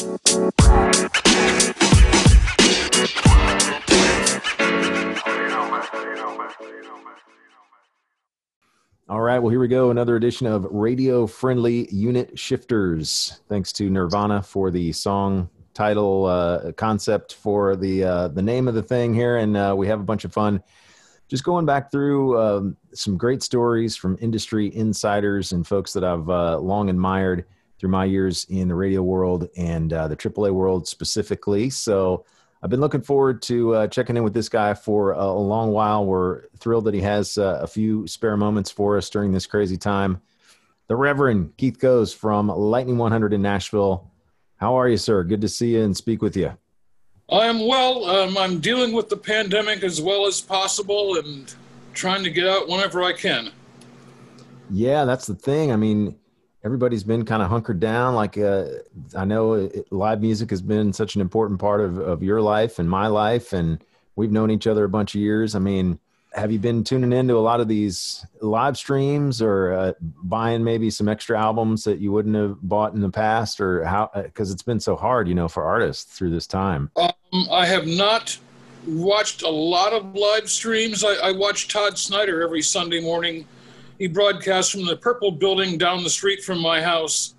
[0.00, 0.08] All
[9.20, 9.90] right, well, here we go.
[9.90, 13.40] Another edition of Radio Friendly Unit Shifters.
[13.50, 18.74] Thanks to Nirvana for the song title uh, concept for the uh, the name of
[18.74, 20.62] the thing here, and uh, we have a bunch of fun.
[21.28, 26.30] Just going back through um, some great stories from industry insiders and folks that I've
[26.30, 27.44] uh, long admired
[27.80, 31.70] through my years in the radio world and uh, the AAA world specifically.
[31.70, 32.26] So
[32.62, 36.04] I've been looking forward to uh, checking in with this guy for a, long while.
[36.04, 39.78] We're thrilled that he has uh, a few spare moments for us during this crazy
[39.78, 40.20] time.
[40.88, 44.10] The Reverend Keith Coes from Lightning 100 in Nashville.
[44.56, 45.24] How are you, sir?
[45.24, 46.52] Good to see you and speak with you.
[47.30, 48.04] I am well.
[48.04, 51.54] Um, I'm dealing with the pandemic as well as possible and
[51.94, 53.52] trying to get out whenever I can.
[54.68, 55.72] Yeah, that's the thing.
[55.72, 56.16] I mean,
[56.64, 58.14] everybody's been kind of hunkered down.
[58.14, 58.66] Like uh,
[59.16, 62.78] I know it, live music has been such an important part of, of your life
[62.78, 63.82] and my life, and
[64.16, 65.54] we've known each other a bunch of years.
[65.54, 65.98] I mean,
[66.32, 70.90] have you been tuning into a lot of these live streams or uh, buying maybe
[70.90, 74.10] some extra albums that you wouldn't have bought in the past, or how?
[74.14, 76.90] Because uh, it's been so hard, you know, for artists through this time.
[76.96, 78.38] Um, I have not
[78.86, 81.04] watched a lot of live streams.
[81.04, 83.46] I, I watch Todd Snider every Sunday morning
[84.00, 87.34] he broadcasts from the Purple Building down the street from my house.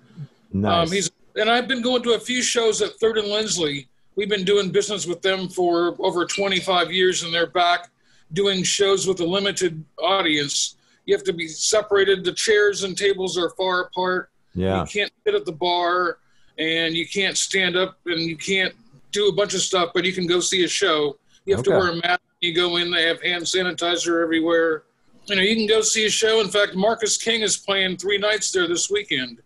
[0.52, 0.88] Nice.
[0.88, 3.88] Um, he's and I've been going to a few shows at Third and Lindsley.
[4.14, 7.90] We've been doing business with them for over 25 years, and they're back
[8.32, 10.76] doing shows with a limited audience.
[11.06, 12.22] You have to be separated.
[12.22, 14.30] The chairs and tables are far apart.
[14.54, 14.82] Yeah.
[14.82, 16.18] You can't sit at the bar,
[16.58, 18.74] and you can't stand up, and you can't
[19.10, 19.90] do a bunch of stuff.
[19.94, 21.16] But you can go see a show.
[21.44, 21.72] You have okay.
[21.72, 22.20] to wear a mask.
[22.40, 22.92] You go in.
[22.92, 24.84] They have hand sanitizer everywhere
[25.26, 26.40] you know, you can go see a show.
[26.40, 29.40] In fact, Marcus King is playing three nights there this weekend.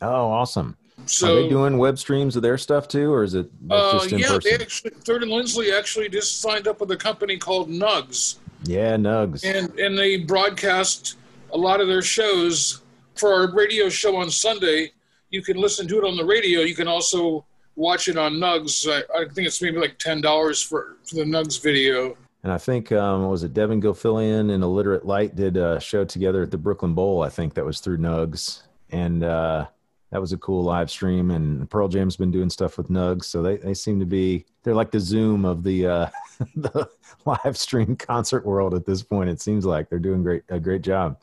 [0.00, 0.76] Oh, awesome!
[1.06, 4.12] So, Are they doing web streams of their stuff too, or is it uh, just
[4.12, 4.40] in yeah, person?
[4.44, 8.36] they actually Third and Lindsley actually just signed up with a company called Nugs.
[8.64, 9.44] Yeah, Nugs.
[9.44, 11.16] And and they broadcast
[11.52, 12.82] a lot of their shows
[13.16, 14.92] for our radio show on Sunday.
[15.30, 16.60] You can listen to it on the radio.
[16.60, 17.44] You can also
[17.74, 18.86] watch it on Nugs.
[18.88, 22.16] I, I think it's maybe like ten dollars for, for the Nugs video.
[22.42, 26.42] And I think um, was it Devon Gilfillian and Illiterate Light did a show together
[26.42, 27.22] at the Brooklyn Bowl.
[27.22, 29.66] I think that was through Nugs, and uh,
[30.10, 31.30] that was a cool live stream.
[31.30, 34.74] And Pearl Jam's been doing stuff with Nugs, so they, they seem to be they're
[34.74, 36.06] like the Zoom of the uh,
[36.56, 36.88] the
[37.26, 39.30] live stream concert world at this point.
[39.30, 41.20] It seems like they're doing great a great job.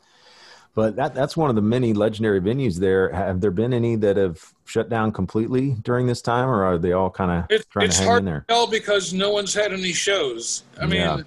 [0.74, 3.10] But that that's one of the many legendary venues there.
[3.12, 6.92] Have there been any that have shut down completely during this time, or are they
[6.92, 8.40] all kind of trying it's to hang hard in there?
[8.40, 10.62] To tell because no one's had any shows.
[10.80, 11.16] I yeah.
[11.16, 11.24] mean,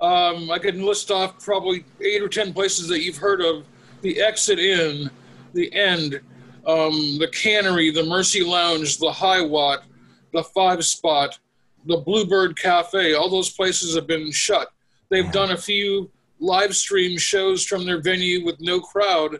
[0.00, 3.66] um, I can list off probably eight or ten places that you've heard of:
[4.00, 5.10] the Exit Inn,
[5.52, 6.20] the End,
[6.66, 9.84] um, the Cannery, the Mercy Lounge, the High Watt,
[10.32, 11.38] the Five Spot,
[11.84, 13.12] the Bluebird Cafe.
[13.12, 14.68] All those places have been shut.
[15.10, 15.32] They've yeah.
[15.32, 19.38] done a few live stream shows from their venue with no crowd.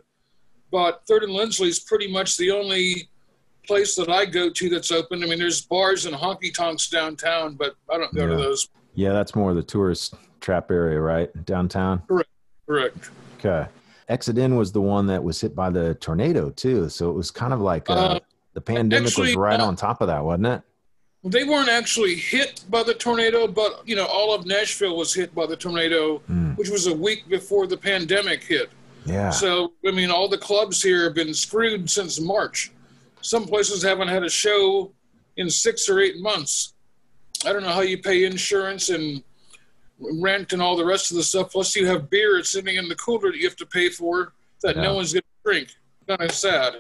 [0.70, 3.08] But Third and Lindsley is pretty much the only
[3.66, 5.22] place that I go to that's open.
[5.22, 8.30] I mean, there's bars and honky tonks downtown, but I don't go yeah.
[8.30, 8.68] to those.
[8.94, 11.44] Yeah, that's more the tourist trap area, right?
[11.44, 12.02] Downtown?
[12.08, 12.30] Correct.
[12.66, 13.10] Correct.
[13.38, 13.68] Okay.
[14.08, 16.88] Exit Inn was the one that was hit by the tornado, too.
[16.88, 18.20] So it was kind of like uh, uh,
[18.54, 20.62] the pandemic actually, was right uh, on top of that, wasn't it?
[21.30, 25.34] They weren't actually hit by the tornado, but you know, all of Nashville was hit
[25.34, 26.56] by the tornado, mm.
[26.56, 28.70] which was a week before the pandemic hit.
[29.04, 29.30] Yeah.
[29.30, 32.72] So I mean, all the clubs here have been screwed since March.
[33.22, 34.92] Some places haven't had a show
[35.36, 36.74] in six or eight months.
[37.44, 39.22] I don't know how you pay insurance and
[39.98, 41.52] rent and all the rest of the stuff.
[41.52, 44.32] Plus, you have beer sitting in the cooler that you have to pay for
[44.62, 44.82] that yeah.
[44.82, 45.68] no one's going to drink.
[46.08, 46.74] Kind of sad.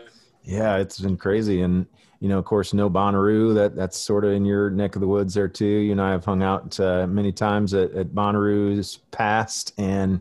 [0.44, 1.86] Yeah, it's been crazy, and
[2.20, 3.54] you know, of course, no Bonnaroo.
[3.54, 5.64] That that's sort of in your neck of the woods there too.
[5.64, 10.20] You and I have hung out uh, many times at, at Bonnaroo's past, and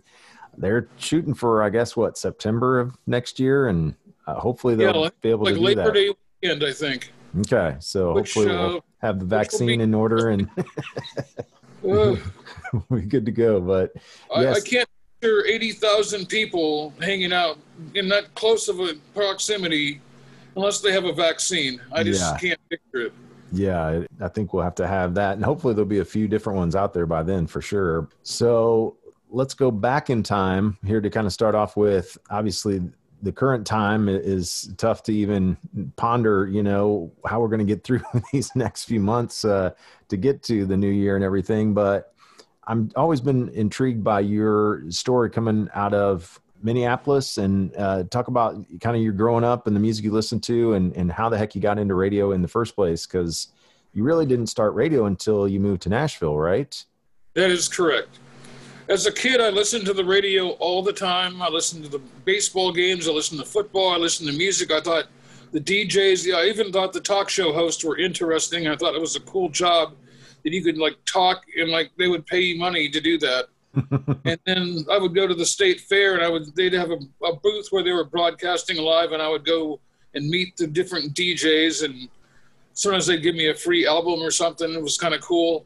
[0.58, 3.96] they're shooting for I guess what September of next year, and
[4.28, 5.94] uh, hopefully they'll yeah, like, be able like to do Labor that.
[5.94, 7.14] Day weekend, I think.
[7.42, 10.50] Okay, so which, hopefully we'll uh, have the vaccine be- in order and
[11.82, 12.18] we'll
[12.92, 13.62] be good to go.
[13.62, 13.92] But
[14.36, 14.56] yes.
[14.56, 14.90] I, I can't
[15.22, 17.58] picture eighty thousand people hanging out
[17.94, 20.02] in that close of a proximity
[20.56, 21.82] unless they have a vaccine.
[21.92, 22.38] I just yeah.
[22.38, 23.14] can't picture it.
[23.52, 25.36] Yeah, I think we'll have to have that.
[25.36, 28.10] And hopefully there'll be a few different ones out there by then for sure.
[28.24, 28.98] So
[29.30, 32.82] let's go back in time here to kind of start off with obviously
[33.22, 35.58] the current time is tough to even
[35.96, 38.02] ponder, you know, how we're going to get through
[38.34, 39.72] these next few months uh,
[40.10, 41.74] to get to the new year and everything.
[41.74, 42.14] But
[42.68, 48.56] I'm always been intrigued by your story coming out of Minneapolis and uh, talk about
[48.82, 51.38] kind of your growing up and the music you listened to and, and how the
[51.38, 53.06] heck you got into radio in the first place.
[53.06, 53.50] Because
[53.94, 56.84] you really didn't start radio until you moved to Nashville, right?
[57.36, 58.20] That is correct.
[58.90, 61.42] As a kid, I listened to the radio all the time.
[61.42, 63.08] I listened to the baseball games.
[63.08, 63.92] I listened to football.
[63.92, 64.72] I listened to music.
[64.72, 65.06] I thought
[65.52, 68.68] the DJs, I even thought the talk show hosts were interesting.
[68.68, 69.96] I thought it was a cool job
[70.44, 73.46] that you could like talk and like they would pay you money to do that.
[74.26, 77.00] and then I would go to the state fair and I would they'd have a,
[77.26, 79.80] a, booth where they were broadcasting live and I would go
[80.14, 82.10] and meet the different DJs and
[82.74, 84.72] sometimes they'd give me a free album or something.
[84.74, 85.66] It was kind of cool.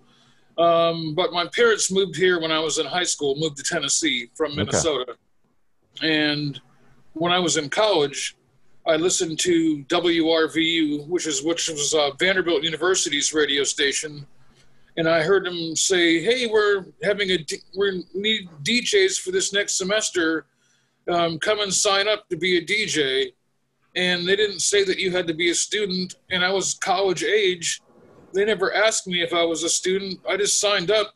[0.57, 4.29] Um, but my parents moved here when I was in high school, moved to Tennessee
[4.35, 5.15] from Minnesota.
[6.01, 6.23] Okay.
[6.23, 6.59] And
[7.13, 8.35] when I was in college,
[8.85, 14.25] I listened to WRVU, which is which was uh, Vanderbilt University's radio station,
[14.99, 17.37] and I heard them say, "Hey, we're having a
[17.77, 20.45] we need DJs for this next semester.
[21.07, 23.33] Um, come and sign up to be a DJ."
[23.95, 27.23] And they didn't say that you had to be a student, and I was college
[27.23, 27.81] age.
[28.33, 30.19] They never asked me if I was a student.
[30.27, 31.13] I just signed up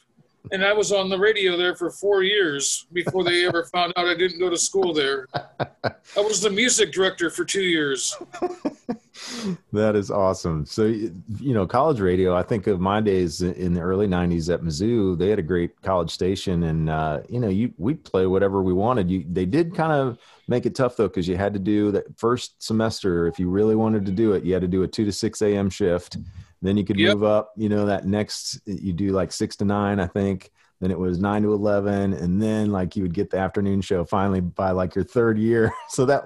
[0.52, 4.08] and I was on the radio there for four years before they ever found out
[4.08, 5.28] I didn't go to school there.
[5.84, 8.18] I was the music director for two years.
[9.74, 10.66] that is awesome.
[10.66, 11.14] So, you
[11.54, 15.30] know, college radio, I think of my days in the early 90s at Mizzou, they
[15.30, 19.12] had a great college station and, uh, you know, you we'd play whatever we wanted.
[19.12, 20.18] You, they did kind of
[20.48, 23.28] make it tough though, because you had to do that first semester.
[23.28, 25.42] If you really wanted to do it, you had to do a 2 to 6
[25.42, 25.70] a.m.
[25.70, 26.18] shift
[26.64, 27.16] then you could yep.
[27.16, 30.50] move up, you know, that next, you do like six to nine, I think.
[30.84, 32.12] Then it was nine to 11.
[32.14, 35.72] And then like you would get the afternoon show finally by like your third year.
[35.90, 36.24] So that,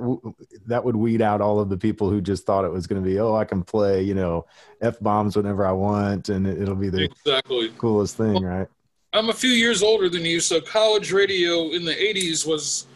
[0.67, 3.07] that would weed out all of the people who just thought it was going to
[3.07, 4.45] be, oh, I can play, you know,
[4.79, 6.29] F bombs whenever I want.
[6.29, 7.69] And it, will be the exactly.
[7.77, 8.67] coolest thing, well, right?
[9.11, 10.39] I'm a few years older than you.
[10.39, 12.87] So college radio in the 80s was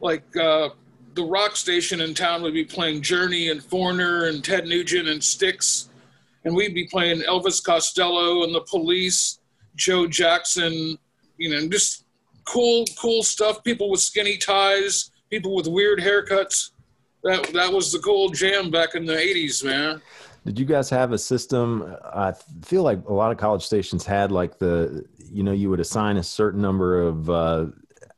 [0.00, 0.70] like, uh,
[1.14, 5.22] the rock station in town would be playing Journey and Foreigner and Ted Nugent and
[5.22, 5.90] Styx
[6.44, 9.39] and we'd be playing Elvis Costello and the Police,
[9.80, 10.98] Joe Jackson,
[11.38, 12.04] you know, just
[12.44, 13.64] cool, cool stuff.
[13.64, 16.70] People with skinny ties, people with weird haircuts.
[17.22, 20.00] That that was the cool jam back in the '80s, man.
[20.46, 21.96] Did you guys have a system?
[22.04, 22.32] I
[22.62, 26.16] feel like a lot of college stations had like the, you know, you would assign
[26.16, 27.66] a certain number of uh,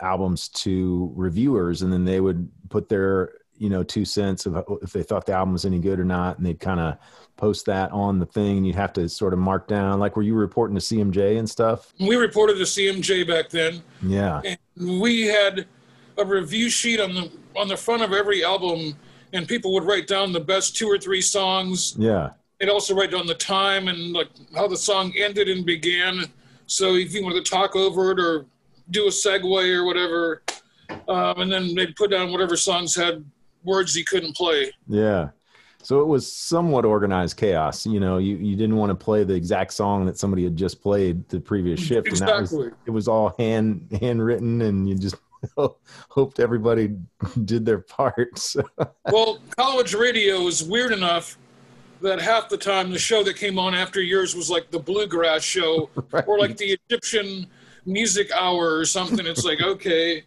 [0.00, 4.92] albums to reviewers, and then they would put their, you know, two cents of if
[4.92, 6.96] they thought the album was any good or not, and they'd kind of
[7.37, 10.23] post that on the thing and you'd have to sort of mark down like were
[10.23, 11.93] you reporting to cmj and stuff?
[11.99, 13.82] We reported to cmj back then.
[14.02, 14.43] Yeah.
[14.44, 15.67] And we had
[16.19, 18.96] a review sheet on the on the front of every album
[19.32, 21.96] and people would write down the best two or three songs.
[21.99, 22.31] Yeah.
[22.61, 26.25] They'd also write down the time and like how the song ended and began.
[26.67, 28.46] So if you wanted to talk over it or
[28.90, 30.43] do a segue or whatever
[31.08, 33.25] um, and then they'd put down whatever songs had
[33.64, 34.70] words he couldn't play.
[34.87, 35.31] Yeah
[35.82, 37.84] so it was somewhat organized chaos.
[37.87, 40.81] You know, you, you didn't want to play the exact song that somebody had just
[40.81, 42.06] played the previous mm, shift.
[42.06, 42.37] Exactly.
[42.37, 45.17] And that was, it was all hand handwritten and you just
[46.08, 46.96] hoped everybody
[47.44, 48.56] did their parts.
[49.11, 51.37] well, college radio is weird enough
[52.00, 55.43] that half the time the show that came on after yours was like the bluegrass
[55.43, 56.26] show right.
[56.26, 57.46] or like the Egyptian
[57.87, 59.26] music hour or something.
[59.26, 60.23] It's like, okay,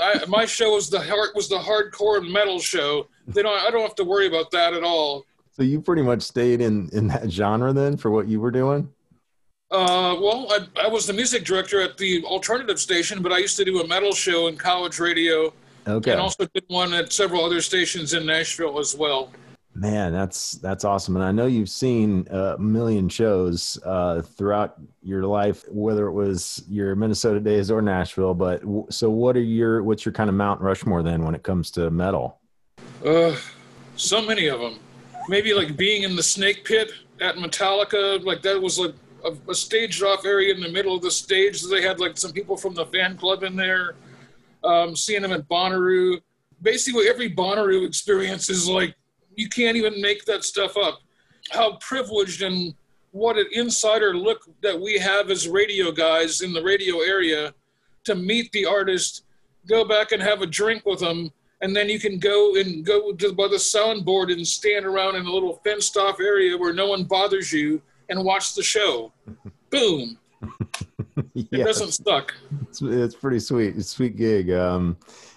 [0.00, 3.58] I, my show was the heart was the hardcore metal show they don't.
[3.58, 5.24] I don't have to worry about that at all.
[5.52, 8.88] So you pretty much stayed in in that genre then for what you were doing.
[9.70, 13.56] Uh, well, I, I was the music director at the alternative station, but I used
[13.56, 15.52] to do a metal show in college radio.
[15.86, 16.12] Okay.
[16.12, 19.30] And also did one at several other stations in Nashville as well.
[19.76, 25.24] Man, that's that's awesome, and I know you've seen a million shows uh, throughout your
[25.24, 28.34] life, whether it was your Minnesota days or Nashville.
[28.34, 31.72] But so, what are your what's your kind of Mount Rushmore then when it comes
[31.72, 32.38] to metal?
[33.04, 33.36] Uh,
[33.96, 34.78] so many of them.
[35.28, 36.90] Maybe like being in the snake pit
[37.20, 41.02] at Metallica, like that was like a, a staged off area in the middle of
[41.02, 41.62] the stage.
[41.62, 43.94] They had like some people from the fan club in there.
[44.62, 46.20] Um, seeing them at Bonnaroo.
[46.62, 48.94] Basically, every Bonnaroo experience is like
[49.36, 51.00] you can't even make that stuff up.
[51.50, 52.74] How privileged and
[53.10, 57.52] what an insider look that we have as radio guys in the radio area
[58.04, 59.24] to meet the artist,
[59.68, 61.30] go back and have a drink with them,
[61.60, 65.26] and then you can go and go to by the soundboard and stand around in
[65.26, 69.12] a little fenced off area where no one bothers you and watch the show.
[69.70, 70.18] Boom.
[71.36, 72.34] It doesn't suck.
[72.68, 73.76] it's, it's pretty sweet.
[73.76, 74.50] It's sweet gig.
[74.50, 74.96] Um,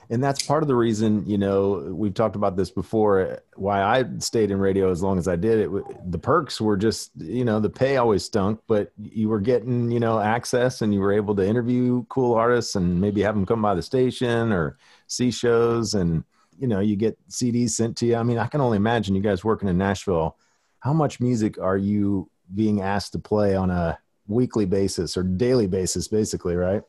[0.10, 4.04] and that's part of the reason you know we've talked about this before why i
[4.20, 7.60] stayed in radio as long as i did it the perks were just you know
[7.60, 11.36] the pay always stunk but you were getting you know access and you were able
[11.36, 15.94] to interview cool artists and maybe have them come by the station or see shows
[15.94, 16.24] and
[16.60, 19.22] you know you get cds sent to you i mean i can only imagine you
[19.22, 20.38] guys working in nashville
[20.80, 23.98] how much music are you being asked to play on a
[24.28, 26.84] weekly basis or daily basis basically right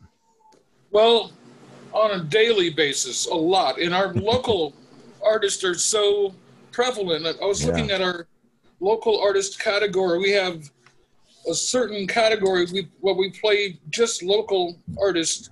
[0.91, 1.33] well
[1.93, 3.81] on a daily basis, a lot.
[3.81, 4.75] And our local
[5.25, 6.35] artists are so
[6.73, 7.27] prevalent.
[7.27, 7.69] I was yeah.
[7.69, 8.27] looking at our
[8.81, 10.19] local artist category.
[10.19, 10.71] We have
[11.49, 15.51] a certain category we what we play just local artists.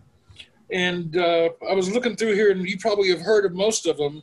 [0.70, 3.96] And uh, I was looking through here, and you probably have heard of most of
[3.96, 4.22] them.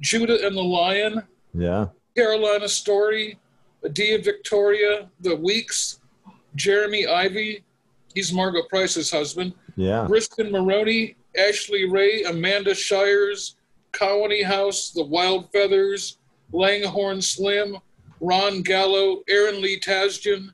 [0.00, 1.22] Judah and the Lion.
[1.52, 1.86] Yeah.
[2.16, 3.38] Carolina Story,
[3.84, 6.00] Adia Victoria, The Weeks,
[6.54, 7.64] Jeremy Ivey.
[8.14, 9.54] He's Margo Price's husband.
[9.76, 10.06] Yeah.
[10.08, 13.56] Briston Maroney, Ashley Ray, Amanda Shires,
[13.92, 16.18] Colony House, The Wild Feathers,
[16.52, 17.76] Langhorne Slim,
[18.20, 20.50] Ron Gallo, Aaron Lee Tasjan.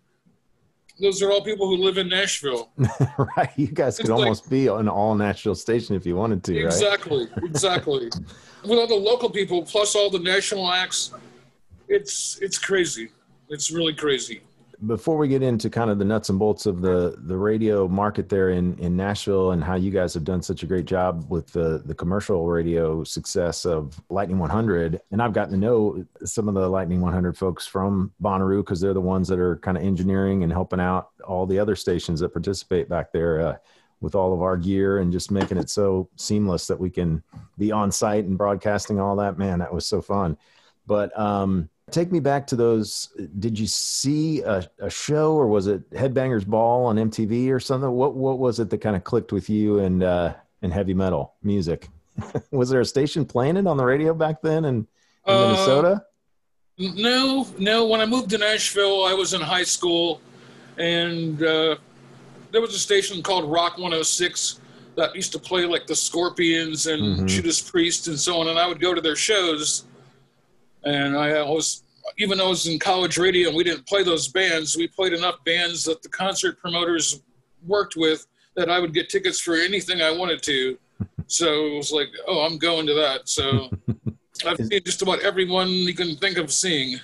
[0.99, 2.71] Those are all people who live in Nashville.
[3.37, 3.51] right.
[3.57, 7.45] You guys could almost be an all Nashville station if you wanted to, exactly, right?
[7.45, 8.11] Exactly.
[8.63, 11.13] With all the local people plus all the national acts,
[11.89, 13.11] it's it's crazy.
[13.49, 14.41] It's really crazy
[14.85, 18.29] before we get into kind of the nuts and bolts of the the radio market
[18.29, 21.51] there in in Nashville and how you guys have done such a great job with
[21.53, 26.55] the the commercial radio success of Lightning 100 and I've gotten to know some of
[26.55, 30.43] the Lightning 100 folks from Bonnaroo because they're the ones that are kind of engineering
[30.43, 33.57] and helping out all the other stations that participate back there uh,
[34.01, 37.23] with all of our gear and just making it so seamless that we can
[37.57, 39.39] be on site and broadcasting all that.
[39.39, 40.37] Man that was so fun.
[40.87, 43.11] But um Take me back to those.
[43.39, 47.89] Did you see a, a, show or was it Headbangers Ball on MTV or something?
[47.89, 51.35] What what was it that kind of clicked with you and uh, and heavy metal
[51.45, 51.89] music?
[52.51, 54.87] was there a station playing it on the radio back then in, in
[55.33, 56.05] uh, Minnesota?
[56.77, 57.87] No, no.
[57.87, 60.21] When I moved to Nashville, I was in high school,
[60.79, 61.77] and uh,
[62.51, 64.59] there was a station called Rock 106
[64.97, 67.27] that used to play like the Scorpions and mm-hmm.
[67.27, 69.85] Judas Priest and so on, and I would go to their shows
[70.87, 71.83] and I was,
[72.19, 75.13] even though I was in college radio and we didn't play those bands, we played
[75.13, 77.21] enough bands that the concert promoters
[77.67, 80.79] worked with that I would get tickets for anything I wanted to.
[81.29, 83.29] So it was like, oh, I'm going to that.
[83.29, 83.69] So
[84.47, 87.01] I've seen just about everyone you can think of seeing.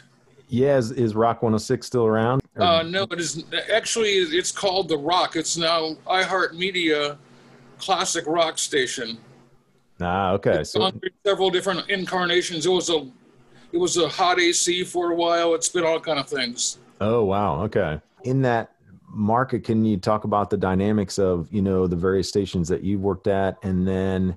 [0.47, 2.41] Yeah, is, is Rock 106 still around?
[2.57, 5.35] Uh, no, it is actually it's called the Rock.
[5.35, 7.17] It's now iHeartMedia
[7.79, 9.19] classic rock station.
[10.01, 10.61] Ah, okay.
[10.61, 10.93] It's so
[11.27, 12.65] several different incarnations.
[12.65, 13.11] It was a
[13.73, 15.55] it was a hot AC for a while.
[15.55, 16.79] It's been all kind of things.
[17.01, 18.01] Oh wow, okay.
[18.25, 18.73] In that
[19.09, 23.01] market, can you talk about the dynamics of you know the various stations that you've
[23.01, 24.37] worked at, and then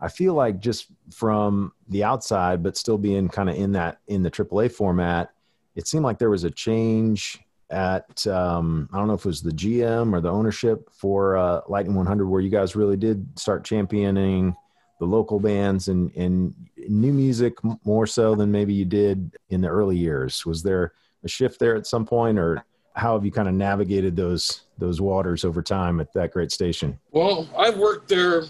[0.00, 4.22] I feel like just from the outside, but still being kind of in that in
[4.22, 5.30] the AAA format,
[5.74, 7.38] it seemed like there was a change
[7.70, 11.62] at um, I don't know if it was the GM or the ownership for uh,
[11.68, 14.54] Lightning 100, where you guys really did start championing
[14.98, 16.54] the local bands and, and
[16.88, 20.46] new music more so than maybe you did in the early years.
[20.46, 20.92] Was there
[21.24, 25.00] a shift there at some point, or how have you kind of navigated those those
[25.00, 26.98] waters over time at that great station?
[27.10, 28.44] Well, I've worked there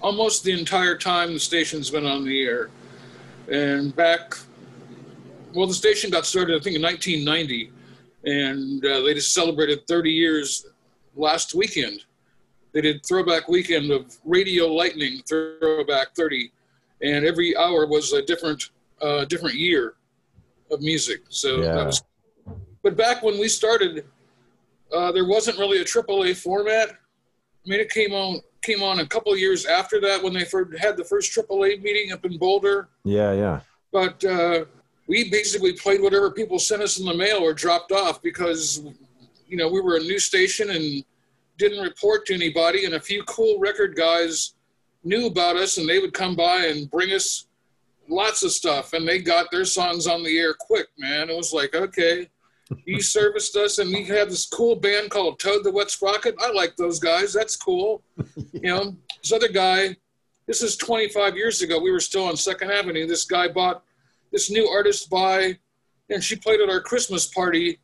[0.00, 2.70] almost the entire time the station's been on the air,
[3.48, 4.36] and back.
[5.54, 7.72] Well, the station got started, I think, in 1990,
[8.24, 10.66] and uh, they just celebrated 30 years
[11.16, 12.04] last weekend
[12.72, 16.52] they did throwback weekend of Radio Lightning Throwback 30,
[17.02, 19.94] and every hour was a different uh, different year
[20.70, 21.22] of music.
[21.28, 21.74] So yeah.
[21.74, 22.02] that was.
[22.82, 24.06] But back when we started,
[24.92, 26.90] uh, there wasn't really a AAA format.
[26.90, 30.78] I mean, it came on came on a couple years after that when they first
[30.78, 32.88] had the first AAA meeting up in Boulder.
[33.04, 33.60] Yeah, yeah.
[33.92, 34.64] But uh,
[35.06, 38.82] we basically played whatever people sent us in the mail or dropped off because,
[39.48, 41.04] you know, we were a new station and
[41.60, 44.54] didn't report to anybody, and a few cool record guys
[45.04, 47.46] knew about us, and they would come by and bring us
[48.08, 51.28] lots of stuff, and they got their songs on the air quick, man.
[51.28, 52.28] It was like, okay,
[52.86, 56.34] he serviced us, and we had this cool band called Toad the Wet Sprocket.
[56.40, 57.32] I like those guys.
[57.32, 58.02] That's cool.
[58.52, 59.96] You know, this other guy,
[60.46, 61.80] this is 25 years ago.
[61.80, 63.06] We were still on Second Avenue.
[63.06, 63.84] This guy bought
[64.32, 65.56] this new artist by,
[66.10, 67.78] and she played at our Christmas party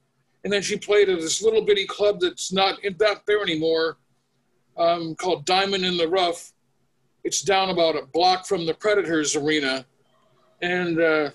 [0.46, 3.96] and then she played at this little bitty club that's not not there anymore,
[4.76, 6.52] um, called Diamond in the Rough.
[7.24, 9.84] It's down about a block from the Predators arena,
[10.62, 11.30] and uh,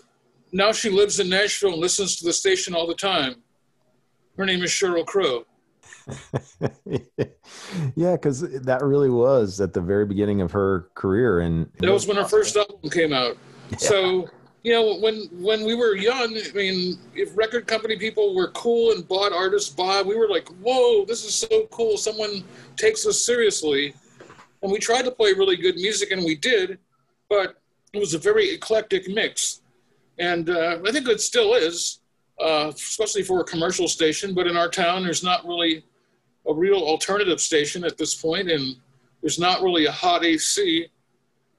[0.53, 3.35] now she lives in Nashville and listens to the station all the time.
[4.37, 5.43] Her name is Sheryl Crow.
[7.97, 12.07] yeah, because that really was at the very beginning of her career, and that was
[12.07, 13.35] when her first album came out.
[13.71, 13.77] Yeah.
[13.77, 14.29] So
[14.63, 18.91] you know, when when we were young, I mean, if record company people were cool
[18.91, 21.97] and bought artists buy, we were like, "Whoa, this is so cool!
[21.97, 22.43] Someone
[22.77, 23.95] takes us seriously."
[24.61, 26.77] And we tried to play really good music, and we did,
[27.29, 27.59] but
[27.93, 29.61] it was a very eclectic mix,
[30.19, 32.01] and uh, I think it still is,
[32.39, 34.35] uh, especially for a commercial station.
[34.35, 35.83] But in our town, there's not really
[36.47, 38.75] a real alternative station at this point, and
[39.21, 40.85] there's not really a hot AC.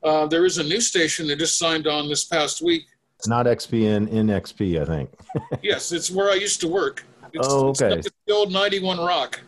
[0.05, 2.87] Uh, there is a new station that just signed on this past week
[3.23, 5.09] it's not XPN in XP, I think.
[5.63, 7.05] yes, it's where I used to work.
[7.33, 7.99] It's, oh, okay.
[7.99, 9.41] It's the old 91 Rock.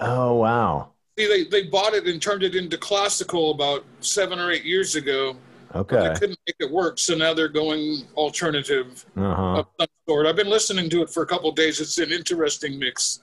[0.00, 0.90] Oh, wow.
[1.18, 4.96] See, they, they bought it and turned it into classical about seven or eight years
[4.96, 5.34] ago.
[5.74, 6.08] Okay.
[6.08, 9.60] They couldn't make it work, so now they're going alternative uh-huh.
[9.60, 10.26] of some sort.
[10.26, 11.80] I've been listening to it for a couple days.
[11.80, 13.20] It's an interesting mix.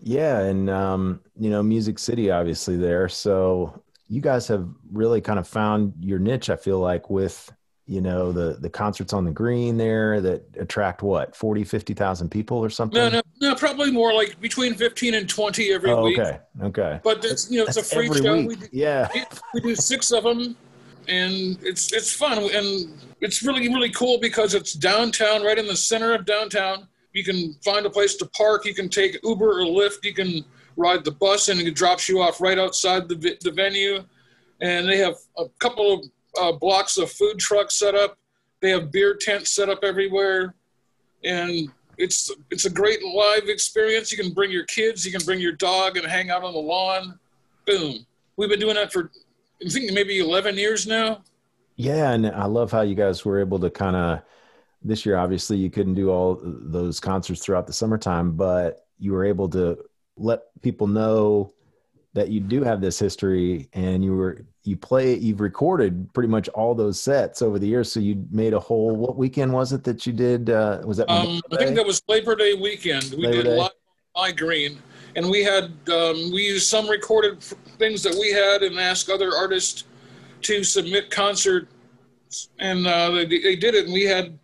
[0.00, 3.08] Yeah, and um, you know, Music City obviously there.
[3.08, 6.50] So you guys have really kind of found your niche.
[6.50, 7.52] I feel like with
[7.86, 12.58] you know the the concerts on the green there that attract what 40 50,000 people
[12.58, 12.98] or something?
[12.98, 16.18] no no no probably more like between 15 and 20 every oh, week.
[16.18, 17.00] okay okay.
[17.02, 18.46] But it's you know it's That's a free show.
[18.46, 19.08] we do, yeah.
[19.54, 20.56] we do six of them
[21.08, 25.76] and it's it's fun and it's really really cool because it's downtown right in the
[25.76, 26.88] center of downtown.
[27.12, 30.44] You can find a place to park you can take uber or lyft you can
[30.76, 34.04] ride the bus and it drops you off right outside the, the venue.
[34.60, 36.04] And they have a couple of
[36.40, 38.18] uh, blocks of food trucks set up.
[38.60, 40.54] They have beer tents set up everywhere,
[41.24, 44.12] and it's it's a great live experience.
[44.12, 46.60] You can bring your kids, you can bring your dog, and hang out on the
[46.60, 47.18] lawn.
[47.66, 48.06] Boom.
[48.36, 49.10] We've been doing that for
[49.64, 51.22] I think maybe 11 years now.
[51.76, 54.22] Yeah, and I love how you guys were able to kind of
[54.82, 55.16] this year.
[55.16, 59.78] Obviously, you couldn't do all those concerts throughout the summertime, but you were able to
[60.16, 61.52] let people know
[62.14, 66.48] that you do have this history and you were you play you've recorded pretty much
[66.50, 67.90] all those sets over the years.
[67.90, 71.10] So you made a whole what weekend was it that you did uh was that
[71.10, 73.12] um, i think that was labor day weekend.
[73.16, 73.58] We labor did day?
[73.58, 73.72] live
[74.14, 74.78] my green
[75.16, 77.42] and we had um, we used some recorded
[77.78, 79.84] things that we had and asked other artists
[80.42, 81.68] to submit concerts
[82.58, 84.38] and uh, they, they did it and we had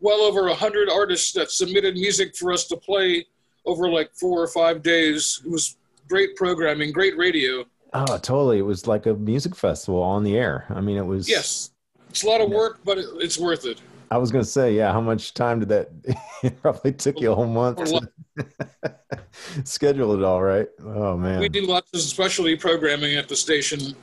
[0.00, 3.26] well over a hundred artists that submitted music for us to play
[3.66, 5.42] over like four or five days.
[5.44, 5.76] It was
[6.10, 7.64] great programming, great radio.
[7.94, 8.58] Oh, totally.
[8.58, 10.66] It was like a music festival on the air.
[10.68, 11.28] I mean, it was.
[11.28, 11.70] Yes.
[12.10, 13.80] It's a lot of work, but it, it's worth it.
[14.10, 15.90] I was going to say, yeah, how much time did that?
[16.42, 18.08] it probably took you a whole month to
[19.64, 20.66] schedule it all, right?
[20.84, 21.38] Oh, man.
[21.38, 23.94] We do lots of specialty programming at the station.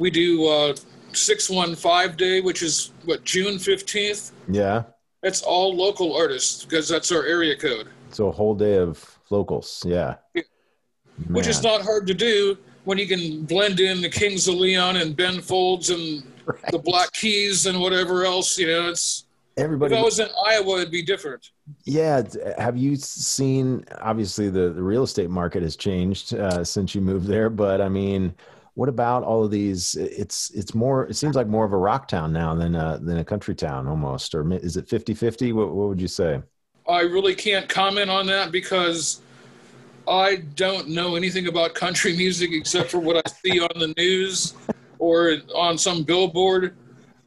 [0.00, 0.74] We do uh,
[1.12, 4.32] 615 Day, which is what, June 15th?
[4.48, 4.82] Yeah.
[5.22, 7.88] That's all local artists because that's our area code.
[8.10, 9.84] So a whole day of locals.
[9.86, 10.16] Yeah.
[10.34, 10.42] yeah
[11.28, 14.96] which is not hard to do when you can blend in the Kings of Leon
[14.96, 16.70] and Ben Folds and right.
[16.70, 18.58] the Black Keys and whatever else.
[18.58, 19.24] You know, it's
[19.56, 19.94] everybody.
[19.94, 21.50] If I was in Iowa, it'd be different.
[21.84, 22.22] Yeah.
[22.58, 23.84] Have you seen?
[24.00, 27.88] Obviously, the the real estate market has changed uh, since you moved there, but I
[27.88, 28.34] mean.
[28.74, 29.96] What about all of these?
[29.96, 31.06] It's it's more.
[31.06, 33.86] It seems like more of a rock town now than a, than a country town
[33.86, 34.34] almost.
[34.34, 35.52] Or is it 50-50?
[35.52, 36.40] What, what would you say?
[36.88, 39.20] I really can't comment on that because
[40.08, 44.54] I don't know anything about country music except for what I see on the news
[44.98, 46.76] or on some billboard.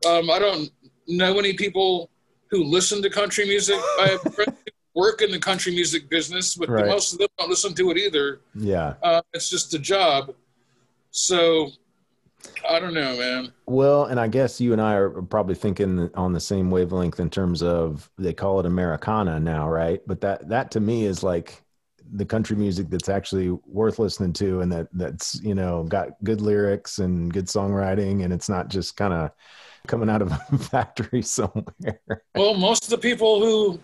[0.07, 0.69] Um, I don't
[1.07, 2.09] know any people
[2.49, 3.79] who listen to country music.
[3.99, 6.85] I have friends who work in the country music business, but right.
[6.85, 8.41] most of them don't listen to it either.
[8.53, 8.95] Yeah.
[9.03, 10.33] Uh, it's just a job.
[11.11, 11.69] So
[12.69, 13.53] I don't know, man.
[13.65, 17.29] Well, and I guess you and I are probably thinking on the same wavelength in
[17.29, 20.01] terms of they call it Americana now, right?
[20.05, 21.63] But that that to me is like
[22.13, 26.41] the country music that's actually worth listening to and that that's you know got good
[26.41, 29.31] lyrics and good songwriting and it's not just kind of
[29.87, 31.99] coming out of a factory somewhere.
[32.35, 33.79] Well most of the people who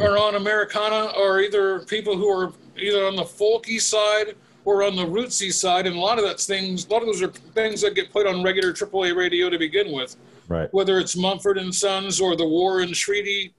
[0.00, 4.94] are on americana are either people who are either on the folky side or on
[4.94, 7.80] the rootsy side and a lot of that's things a lot of those are things
[7.80, 10.16] that get played on regular aaa radio to begin with.
[10.48, 10.68] Right.
[10.72, 13.54] Whether it's mumford and sons or the war and treaty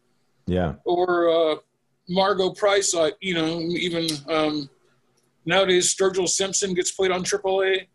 [0.46, 0.74] yeah.
[0.84, 1.56] or uh,
[2.10, 4.70] Margo Price, uh, you know, even um,
[5.46, 7.88] nowadays Sturgill Simpson gets played on AAA.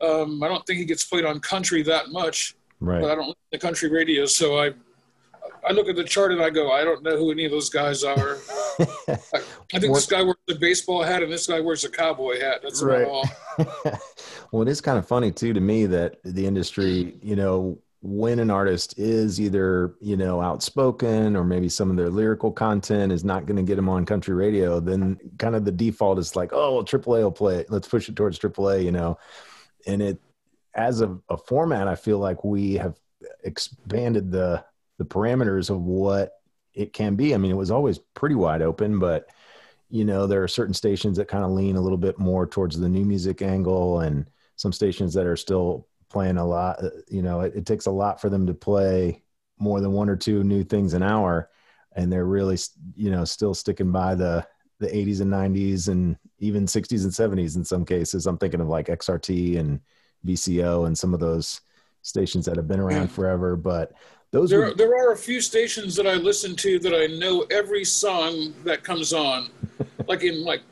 [0.00, 2.56] Um, I don't think he gets played on country that much.
[2.80, 3.00] Right.
[3.00, 4.72] But I don't the country radio, so I
[5.64, 7.70] I look at the chart and I go, I don't know who any of those
[7.70, 8.38] guys are.
[8.78, 8.86] I,
[9.74, 12.60] I, think this guy wears a baseball hat and this guy wears a cowboy hat.
[12.62, 13.06] That's right.
[13.06, 13.28] all.
[14.50, 18.40] well, it is kind of funny too to me that the industry, you know, when
[18.40, 23.24] an artist is either you know outspoken or maybe some of their lyrical content is
[23.24, 26.52] not going to get them on country radio then kind of the default is like
[26.52, 27.70] oh well aaa will play it.
[27.70, 29.18] Let's push it towards aaa you know?
[29.86, 30.20] And it
[30.74, 32.98] as a, a format i feel like we have
[33.44, 34.64] expanded the
[34.98, 36.32] the parameters of what
[36.74, 37.34] it can be.
[37.34, 39.28] I mean it was always pretty wide open but
[39.90, 42.76] you know there are certain stations that kind of lean a little bit more towards
[42.76, 46.82] the new music angle and some stations that are still playing a lot.
[46.82, 49.22] Uh, you know, it, it, takes a lot for them to play
[49.58, 51.48] more than one or two new things an hour,
[51.96, 52.58] and they're really,
[52.94, 54.46] you know, still sticking by the
[54.78, 58.26] the 80s and 90s and even 60s and 70s in some cases.
[58.26, 59.80] I'm thinking of like XRT and
[60.26, 61.60] VCO and some of those
[62.02, 63.54] stations that have been around forever.
[63.54, 63.92] But
[64.32, 64.78] those there, would...
[64.78, 68.82] there are a few stations that I listen to that I know every song that
[68.82, 69.50] comes on,
[70.08, 70.62] like in like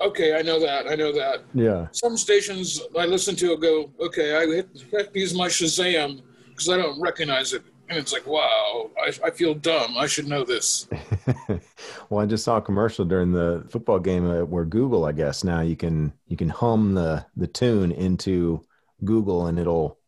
[0.00, 1.42] okay, I know that, I know that.
[1.54, 1.88] Yeah.
[1.92, 4.56] Some stations I listen to will go, okay, I
[4.96, 7.62] have to use my Shazam because I don't recognize it.
[7.88, 9.96] And it's like, wow, I, I feel dumb.
[9.96, 10.88] I should know this.
[12.08, 15.42] well, I just saw a commercial during the football game uh, where Google, I guess
[15.42, 18.64] now you can you can hum the the tune into
[19.04, 19.98] Google and it'll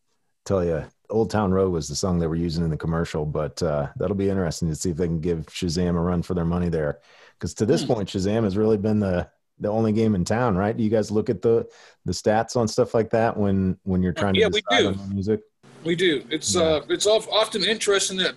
[0.44, 3.62] tell you Old Town Road was the song they were using in the commercial, but
[3.62, 6.44] uh, that'll be interesting to see if they can give Shazam a run for their
[6.44, 7.00] money there.
[7.38, 7.92] Because to this hmm.
[7.92, 9.28] point, Shazam has really been the
[9.62, 10.76] the only game in town, right?
[10.76, 11.66] Do you guys look at the
[12.04, 14.94] the stats on stuff like that when when you're trying to yeah, we do.
[15.08, 15.40] music?
[15.84, 16.24] We do.
[16.30, 16.62] It's yeah.
[16.62, 18.34] uh, it's often interesting that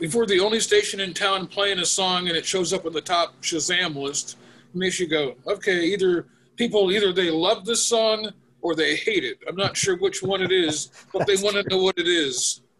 [0.00, 2.92] if we're the only station in town playing a song and it shows up on
[2.92, 4.36] the top Shazam list,
[4.74, 6.26] it makes you go, okay, either
[6.56, 9.38] people either they love this song or they hate it.
[9.48, 12.60] I'm not sure which one it is, but they want to know what it is.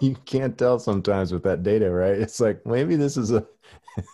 [0.00, 2.18] You can't tell sometimes with that data, right?
[2.18, 3.46] It's like maybe this is a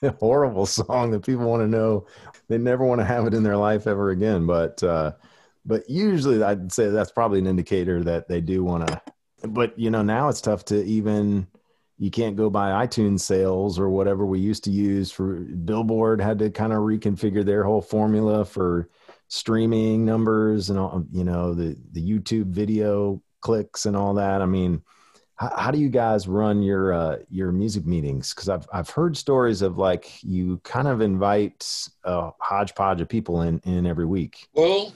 [0.19, 2.07] horrible song that people want to know
[2.49, 4.47] they never want to have it in their life ever again.
[4.47, 5.13] But uh,
[5.65, 9.03] but usually I'd say that's probably an indicator that they do want to.
[9.47, 11.47] But you know now it's tough to even
[11.99, 16.39] you can't go by iTunes sales or whatever we used to use for Billboard had
[16.41, 18.89] to kind of reconfigure their whole formula for
[19.29, 24.43] streaming numbers and all you know the the YouTube video clicks and all that.
[24.43, 24.83] I mean,
[25.37, 28.33] how, how do you guys run your uh, your music meetings?
[28.33, 33.43] Because I've I've heard stories of like you kind of invite a hodgepodge of people
[33.43, 34.47] in in every week.
[34.55, 34.93] Well,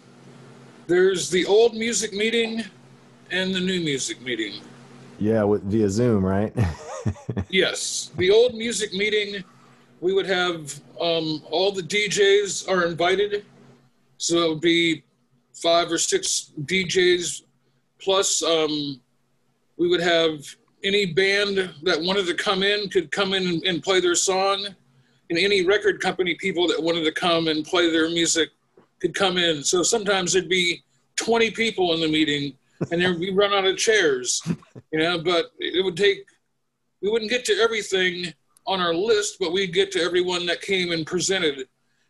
[0.86, 2.64] there's the old music meeting
[3.30, 4.60] and the new music meeting.
[5.18, 6.54] Yeah, with, via Zoom, right?
[7.48, 9.42] yes, the old music meeting,
[10.00, 13.44] we would have um, all the DJs are invited,
[14.16, 15.02] so it would be
[15.52, 17.42] five or six DJs
[18.00, 19.00] plus um,
[19.78, 20.44] we would have
[20.84, 24.66] any band that wanted to come in could come in and, play their song.
[25.30, 28.50] And any record company people that wanted to come and play their music
[29.00, 29.62] could come in.
[29.62, 30.82] So sometimes there'd be
[31.16, 32.54] 20 people in the meeting
[32.92, 34.40] and then we run out of chairs
[34.92, 36.24] you know but it would take
[37.02, 38.32] we wouldn't get to everything
[38.68, 41.66] on our list but we'd get to everyone that came and presented.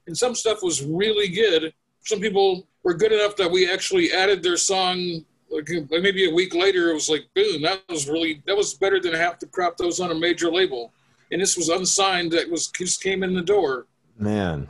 [0.07, 1.73] And some stuff was really good.
[2.05, 6.55] Some people were good enough that we actually added their song like maybe a week
[6.55, 9.77] later, it was like, boom, that was really that was better than half the crap
[9.77, 10.93] that was on a major label,
[11.33, 12.33] and this was unsigned.
[12.33, 13.87] That was just came in the door.
[14.19, 14.69] Man,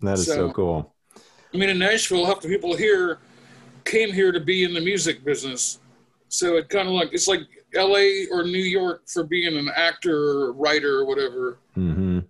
[0.00, 0.94] that is so, so cool.
[1.54, 3.18] I mean, in Nashville, half the people here
[3.84, 5.80] came here to be in the music business,
[6.28, 7.40] so it kind of like it's like
[7.74, 8.26] L.A.
[8.30, 11.58] or New York for being an actor or writer or whatever.
[11.76, 12.20] Mm-hmm.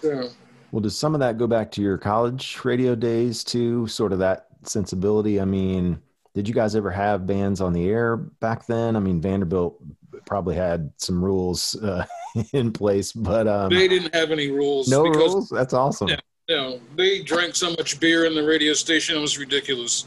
[0.00, 0.28] So.
[0.70, 3.86] Well, does some of that go back to your college radio days too?
[3.88, 5.40] Sort of that sensibility.
[5.40, 6.00] I mean
[6.34, 8.96] did you guys ever have bands on the air back then?
[8.96, 9.78] I mean, Vanderbilt
[10.26, 12.06] probably had some rules uh,
[12.52, 14.88] in place, but um, they didn't have any rules.
[14.88, 15.48] No because, rules.
[15.48, 16.08] That's awesome.
[16.08, 16.16] Yeah,
[16.48, 20.06] know, they drank so much beer in the radio station; it was ridiculous.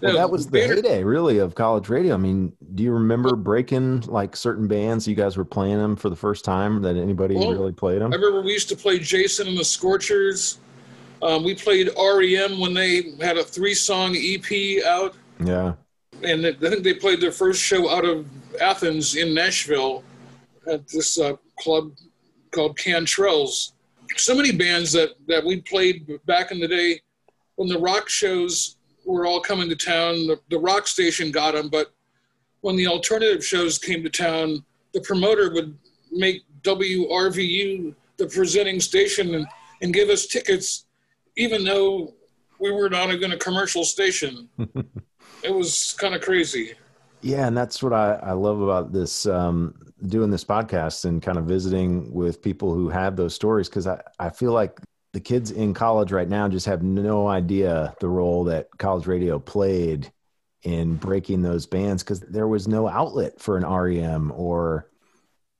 [0.00, 2.14] Well, that was the Vander- heyday, really, of college radio.
[2.14, 5.08] I mean, do you remember breaking like certain bands?
[5.08, 8.12] You guys were playing them for the first time that anybody well, really played them.
[8.12, 10.58] I remember we used to play Jason and the Scorchers.
[11.22, 15.14] Um, we played REM when they had a three-song EP out.
[15.40, 15.74] Yeah.
[16.22, 18.26] And I think they played their first show out of
[18.60, 20.04] Athens in Nashville
[20.70, 21.92] at this uh, club
[22.52, 23.72] called Cantrell's.
[24.16, 27.00] So many bands that, that we played back in the day
[27.56, 30.26] when the rock shows were all coming to town.
[30.26, 31.92] The, the rock station got them, but
[32.60, 35.76] when the alternative shows came to town, the promoter would
[36.12, 39.46] make WRVU the presenting station and,
[39.82, 40.86] and give us tickets,
[41.36, 42.14] even though
[42.60, 44.48] we were not even a commercial station.
[45.44, 46.72] it was kind of crazy.
[47.20, 49.74] Yeah, and that's what I, I love about this um,
[50.06, 54.00] doing this podcast and kind of visiting with people who have those stories because I,
[54.18, 54.78] I feel like
[55.12, 59.38] the kids in college right now just have no idea the role that college radio
[59.38, 60.12] played
[60.64, 64.90] in breaking those bands because there was no outlet for an REM or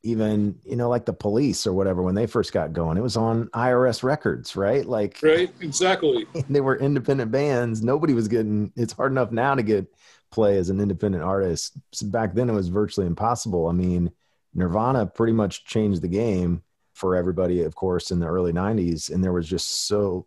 [0.05, 3.17] even you know like the police or whatever when they first got going it was
[3.17, 4.85] on irs records right?
[4.85, 6.27] Like right exactly.
[6.51, 7.83] they were independent bands.
[7.83, 9.87] Nobody was getting it's hard enough now to get
[10.31, 11.77] play as an independent artist.
[11.93, 13.67] So back then it was virtually impossible.
[13.67, 14.13] I mean
[14.55, 16.63] nirvana pretty much changed the game
[16.93, 20.27] for everybody of course in the early 90s and there was just so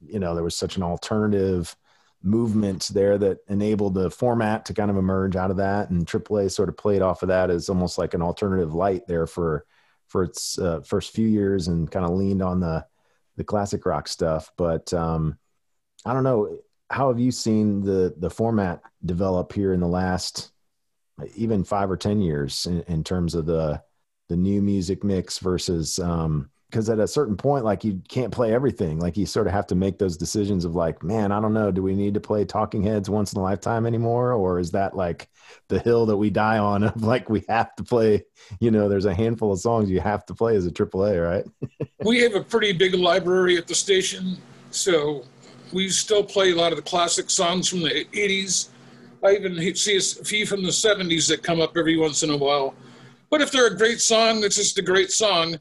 [0.00, 1.76] you know there was such an alternative
[2.22, 5.90] movement there that enabled the format to kind of emerge out of that.
[5.90, 9.26] And aaa sort of played off of that as almost like an alternative light there
[9.26, 9.64] for
[10.08, 12.84] for its uh, first few years and kind of leaned on the
[13.36, 14.50] the classic rock stuff.
[14.56, 15.38] But um
[16.06, 20.52] i don't know how have you seen the the format develop here in the last
[21.34, 23.82] even five or ten years in, in terms of the
[24.28, 28.52] the new music mix versus um because at a certain point like you can't play
[28.52, 28.98] everything.
[28.98, 31.70] Like you sort of have to make those decisions of like man i don't know
[31.70, 34.34] do we need to play talking heads once in a lifetime anymore?
[34.34, 35.30] Or is that like
[35.68, 38.26] the hill that we die on of like we have to play
[38.60, 41.88] you know there's a handful of songs you have to play as a aaa right?
[42.04, 44.36] We have a pretty big library at the station
[44.70, 45.24] so
[45.72, 48.68] we still play a lot of the classic songs from the 80s
[49.24, 52.36] i even see a few from the 70s that come up every once in a
[52.36, 52.74] while.
[53.30, 55.58] But if they're a great song it's just a great song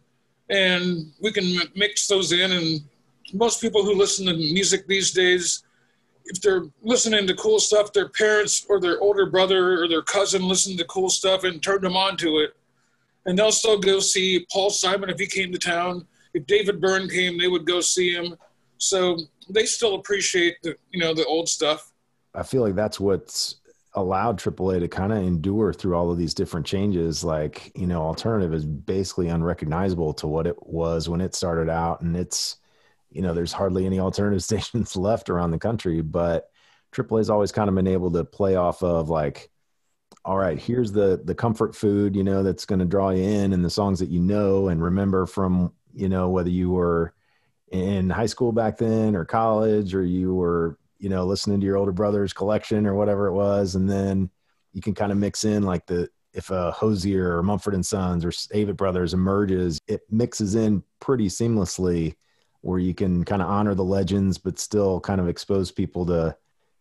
[0.50, 2.52] and we can mix those in.
[2.52, 2.82] And
[3.34, 5.64] most people who listen to music these days,
[6.26, 10.48] if they're listening to cool stuff, their parents or their older brother or their cousin
[10.48, 12.56] listened to cool stuff and turned them on to it.
[13.26, 16.06] And they'll still go see Paul Simon if he came to town.
[16.34, 18.36] If David Byrne came, they would go see him.
[18.78, 19.18] So
[19.50, 21.92] they still appreciate the you know the old stuff.
[22.34, 23.56] I feel like that's what's
[23.96, 27.24] allowed AAA to kind of endure through all of these different changes.
[27.24, 32.02] Like, you know, alternative is basically unrecognizable to what it was when it started out.
[32.02, 32.58] And it's,
[33.10, 36.50] you know, there's hardly any alternative stations left around the country, but
[36.94, 39.50] AAA has always kind of been able to play off of like,
[40.24, 43.54] all right, here's the the comfort food, you know, that's going to draw you in
[43.54, 47.14] and the songs that you know and remember from, you know, whether you were
[47.72, 51.78] in high school back then or college or you were you know, listening to your
[51.78, 54.28] older brother's collection or whatever it was, and then
[54.74, 57.86] you can kind of mix in like the if uh, a Hozier or Mumford and
[57.86, 62.16] Sons or Avett Brothers emerges, it mixes in pretty seamlessly,
[62.62, 66.36] where you can kind of honor the legends but still kind of expose people to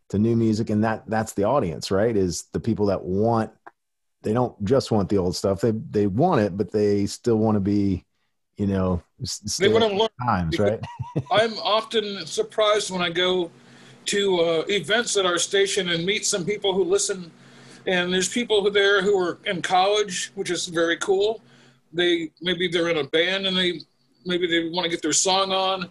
[0.09, 2.17] to new music, and that that's the audience, right?
[2.17, 3.51] Is the people that want
[4.23, 7.57] they don't just want the old stuff; they they want it, but they still want
[7.57, 8.07] to be
[8.57, 9.03] you know,
[9.59, 10.81] they want to learn times, right?
[11.31, 13.51] I'm often surprised when I go
[14.07, 17.31] to uh, events at our station and meet some people who listen.
[17.87, 21.43] And there's people there who are in college, which is very cool.
[21.93, 23.81] They maybe they're in a band and they
[24.25, 25.91] maybe they want to get their song on.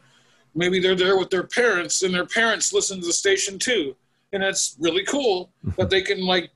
[0.55, 3.95] Maybe they're there with their parents and their parents listen to the station too,
[4.33, 6.51] and that's really cool that they can like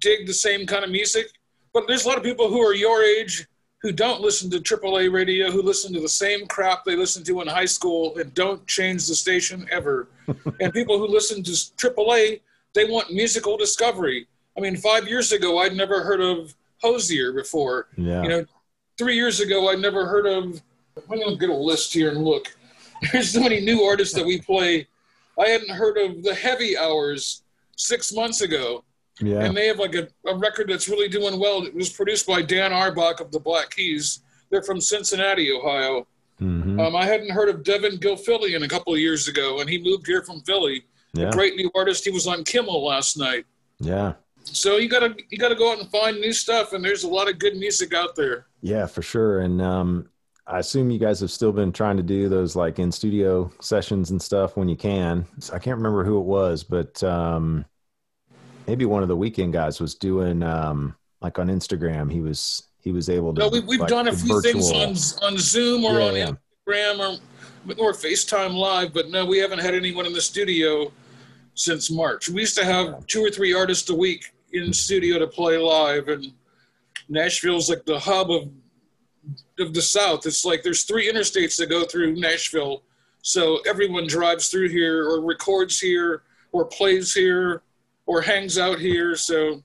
[0.00, 1.26] dig the same kind of music.
[1.72, 3.46] But there's a lot of people who are your age
[3.80, 7.40] who don't listen to AAA radio, who listen to the same crap they listened to
[7.40, 10.08] in high school and don't change the station ever.
[10.60, 12.40] and people who listen to AAA,
[12.74, 14.26] they want musical discovery.
[14.56, 17.86] I mean, five years ago, I'd never heard of Hozier before.
[17.96, 18.22] Yeah.
[18.22, 18.44] You know,
[18.96, 20.60] three years ago, I'd never heard of.
[20.96, 22.54] I'm going to get a list here and look.
[23.12, 24.88] There's so many new artists that we play.
[25.38, 27.44] I hadn't heard of the Heavy Hours
[27.76, 28.82] six months ago.
[29.20, 29.44] Yeah.
[29.44, 31.64] And they have like a, a record that's really doing well.
[31.64, 34.20] It was produced by Dan Auerbach of the Black Keys.
[34.50, 36.06] They're from Cincinnati, Ohio.
[36.40, 36.78] Mm-hmm.
[36.78, 40.06] Um, I hadn't heard of Devon Gilfillian a couple of years ago, and he moved
[40.06, 40.84] here from Philly.
[41.12, 41.28] Yeah.
[41.28, 42.04] A great new artist.
[42.04, 43.44] He was on Kimmel last night.
[43.80, 44.14] Yeah.
[44.44, 47.28] So you gotta you gotta go out and find new stuff, and there's a lot
[47.28, 48.46] of good music out there.
[48.62, 49.40] Yeah, for sure.
[49.40, 50.08] And um,
[50.46, 54.10] I assume you guys have still been trying to do those like in studio sessions
[54.10, 55.26] and stuff when you can.
[55.52, 57.64] I can't remember who it was, but um,
[58.68, 62.12] maybe one of the weekend guys was doing um, like on Instagram.
[62.12, 63.40] He was he was able to.
[63.40, 66.16] No, we, we've like, done a few virtual- things on on Zoom or Yeah, on
[66.16, 66.30] yeah.
[66.68, 67.18] Instagram or
[67.78, 70.92] or FaceTime Live, but no, we haven't had anyone in the studio
[71.54, 72.28] since March.
[72.28, 76.08] We used to have two or three artists a week in studio to play live,
[76.08, 76.32] and
[77.08, 78.48] Nashville's like the hub of
[79.58, 80.24] of the South.
[80.26, 82.82] It's like there's three interstates that go through Nashville,
[83.22, 87.62] so everyone drives through here or records here or plays here
[88.08, 89.14] or hangs out here.
[89.14, 89.62] So,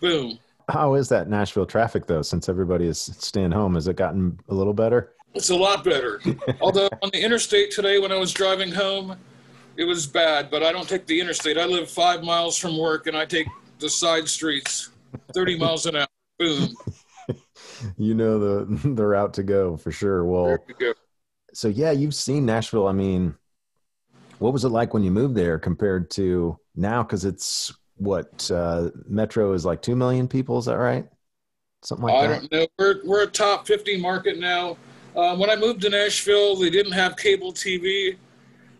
[0.00, 0.38] boom.
[0.68, 2.22] How is that Nashville traffic though?
[2.22, 5.12] Since everybody is staying home, has it gotten a little better?
[5.34, 6.20] It's a lot better.
[6.60, 9.16] Although on the interstate today, when I was driving home,
[9.76, 10.50] it was bad.
[10.50, 11.56] But I don't take the interstate.
[11.56, 13.46] I live five miles from work, and I take
[13.78, 14.90] the side streets,
[15.32, 16.06] thirty miles an hour.
[16.38, 16.74] Boom.
[17.98, 20.24] You know the the route to go for sure.
[20.24, 20.92] Well, There you go.
[21.52, 22.86] so yeah, you've seen Nashville.
[22.88, 23.34] I mean,
[24.38, 27.02] what was it like when you moved there compared to now?
[27.02, 30.58] Because it's what uh, Metro is like two million people.
[30.58, 31.06] Is that right?
[31.82, 32.40] Something like I that.
[32.40, 32.66] don't know.
[32.78, 34.76] We're we're a top fifty market now.
[35.16, 38.16] Um, when I moved to Nashville, they didn't have cable TV.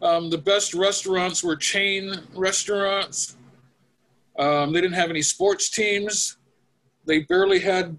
[0.03, 3.37] Um, the best restaurants were chain restaurants.
[4.39, 6.37] Um, they didn't have any sports teams.
[7.07, 7.97] They barely had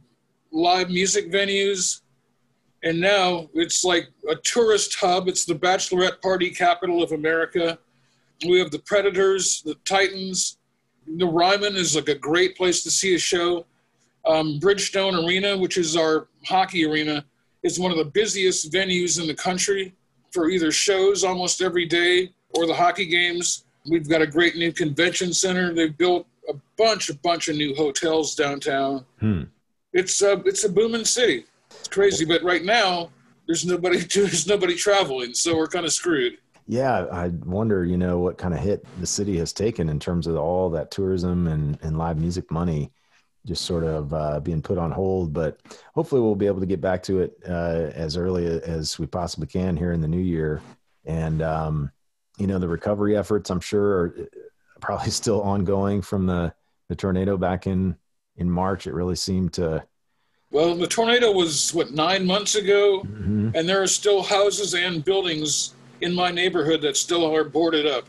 [0.51, 2.01] live music venues.
[2.87, 5.27] And now it's like a tourist hub.
[5.27, 7.77] It's the bachelorette party capital of America.
[8.47, 10.57] We have the Predators, the Titans.
[11.17, 13.65] The Ryman is like a great place to see a show.
[14.25, 17.25] Um, Bridgestone Arena, which is our hockey arena,
[17.61, 19.93] is one of the busiest venues in the country
[20.31, 23.65] for either shows almost every day or the hockey games.
[23.89, 25.73] We've got a great new convention center.
[25.73, 29.05] They've built a bunch, a bunch of new hotels downtown.
[29.19, 29.43] Hmm.
[29.91, 31.43] It's a, it's a booming city.
[31.87, 33.09] Crazy, but right now
[33.45, 36.37] there's nobody there's nobody traveling, so we're kind of screwed.
[36.69, 40.27] Yeah, I wonder, you know, what kind of hit the city has taken in terms
[40.27, 42.91] of all that tourism and, and live music money
[43.47, 45.31] just sort of uh, being put on hold.
[45.33, 45.61] But
[45.95, 49.47] hopefully, we'll be able to get back to it uh, as early as we possibly
[49.47, 50.61] can here in the new year.
[51.05, 51.91] And um,
[52.37, 56.53] you know, the recovery efforts, I'm sure, are uh, probably still ongoing from the
[56.89, 57.95] the tornado back in
[58.35, 58.85] in March.
[58.85, 59.85] It really seemed to.
[60.51, 63.53] Well, the tornado was what nine months ago, Mhm.
[63.55, 68.05] and there are still houses and buildings in my neighborhood that still are boarded up.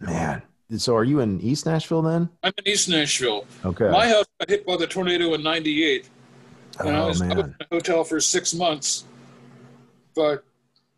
[0.00, 0.42] Man,
[0.76, 2.28] so are you in East Nashville then?
[2.42, 3.44] I'm in East Nashville.
[3.64, 3.88] Okay.
[3.90, 6.08] My house got hit by the tornado in '98,
[6.80, 7.38] and I oh was, I was man.
[7.38, 9.04] in a hotel for six months.
[10.16, 10.42] But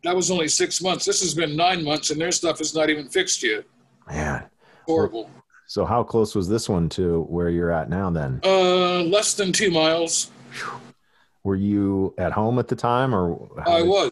[0.03, 1.05] that was only six months.
[1.05, 3.63] This has been nine months, and their stuff is not even fixed yet.
[4.09, 4.43] Man.
[4.87, 5.29] Horrible.
[5.67, 8.41] So how close was this one to where you're at now then?
[8.43, 10.29] Uh, less than two miles.
[11.43, 14.11] Were you at home at the time or I did, was.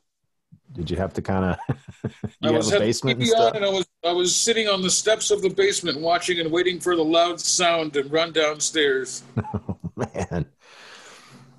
[0.74, 1.46] did you have to kind
[2.04, 2.12] of
[2.44, 3.56] I was a had basement and TV on, stuff?
[3.56, 6.80] and I was I was sitting on the steps of the basement, watching and waiting
[6.80, 9.24] for the loud sound to run downstairs.
[9.96, 10.46] Man.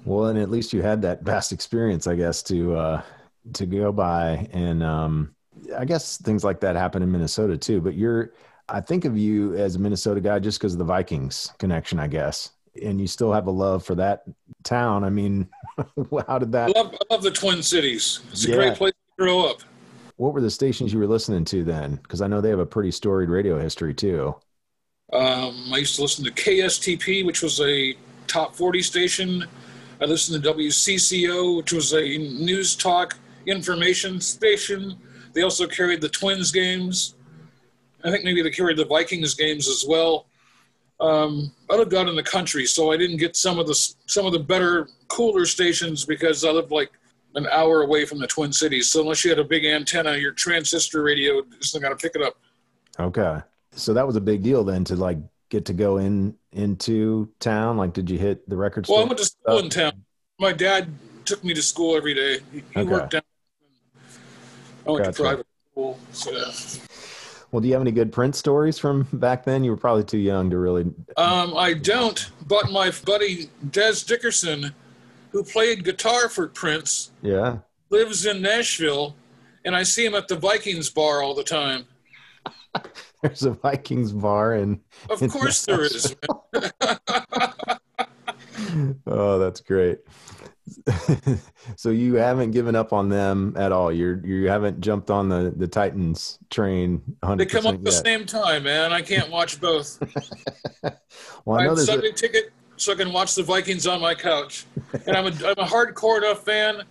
[0.04, 3.02] Well, and at least you had that vast experience, I guess, to uh
[3.54, 5.34] to go by and um
[5.76, 8.32] I guess things like that happen in Minnesota too, but you're
[8.68, 12.06] I think of you as a Minnesota guy just because of the Vikings connection, I
[12.06, 12.50] guess.
[12.82, 14.22] And you still have a love for that
[14.64, 15.04] town.
[15.04, 15.48] I mean,
[16.28, 18.20] how did that I love, I love the Twin Cities.
[18.30, 18.54] It's a Yeah.
[18.56, 19.62] great place to grow up.
[20.16, 21.96] what were the stations you were listening to then?
[21.96, 24.34] Because I know they have a pretty storied radio history too.
[25.12, 27.94] Um, I used to listen to KSTP, which was a
[28.26, 29.44] top 40 station.
[30.00, 34.96] I listened to WCCO, which was a news talk information station.
[35.34, 37.14] They also carried the Twins games.
[38.04, 40.26] I think maybe they carried the Vikings games as well.
[41.02, 43.74] Um, I lived out in the country, so I didn't get some of the
[44.06, 46.92] some of the better, cooler stations because I lived like
[47.34, 48.92] an hour away from the Twin Cities.
[48.92, 52.22] So unless you had a big antenna, your transistor radio isn't going to pick it
[52.22, 52.36] up.
[53.00, 53.40] Okay.
[53.72, 57.78] So that was a big deal then to like get to go in into town.
[57.78, 59.92] Like, did you hit the record Well, I went to school in town.
[60.38, 60.88] My dad
[61.24, 62.38] took me to school every day.
[62.52, 62.90] He, he Okay.
[62.90, 63.22] worked down.
[64.86, 65.16] I went Gotcha.
[65.16, 65.98] to private school.
[66.12, 66.30] So,
[67.52, 69.62] Well, do you have any good Prince stories from back then?
[69.62, 70.84] You were probably too young to really.
[71.18, 74.74] um, I don't, but my buddy Dez Dickerson,
[75.32, 77.58] who played guitar for Prince, Yeah.
[77.90, 79.14] lives in Nashville,
[79.66, 81.84] and I see him at the Vikings bar all the time.
[83.22, 86.16] There's a Vikings bar and Of In course, there is.
[89.06, 89.98] oh, that's great.
[91.76, 93.92] so you haven't given up on them at all.
[93.92, 97.02] You're you haven't jumped on the the Titans train.
[97.22, 98.92] 100% They come up at the same time, man.
[98.92, 100.02] I can't watch both.
[101.44, 104.00] Well, I I have there's a, Sunday ticket so I can watch the Vikings on
[104.00, 104.64] my couch.
[105.06, 106.82] And I'm a, I'm a hardcore enough fan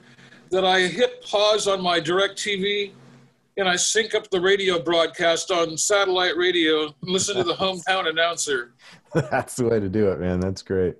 [0.49, 2.91] that I hit pause on my direct TV
[3.57, 8.09] and I sync up the radio broadcast on satellite radio and listen to the hometown
[8.09, 8.73] announcer.
[9.13, 10.39] That's the way to do it, man.
[10.39, 10.95] That's great.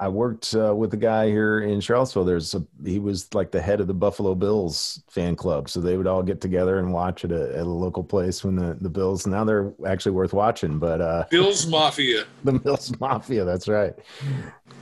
[0.00, 2.24] I worked uh, with a guy here in Charlottesville.
[2.24, 5.96] There's a he was like the head of the Buffalo Bills fan club, so they
[5.96, 8.90] would all get together and watch at a, at a local place when the the
[8.90, 9.24] Bills.
[9.26, 12.24] Now they're actually worth watching, but uh, Bills Mafia.
[12.44, 13.44] the Bills Mafia.
[13.44, 13.94] That's right.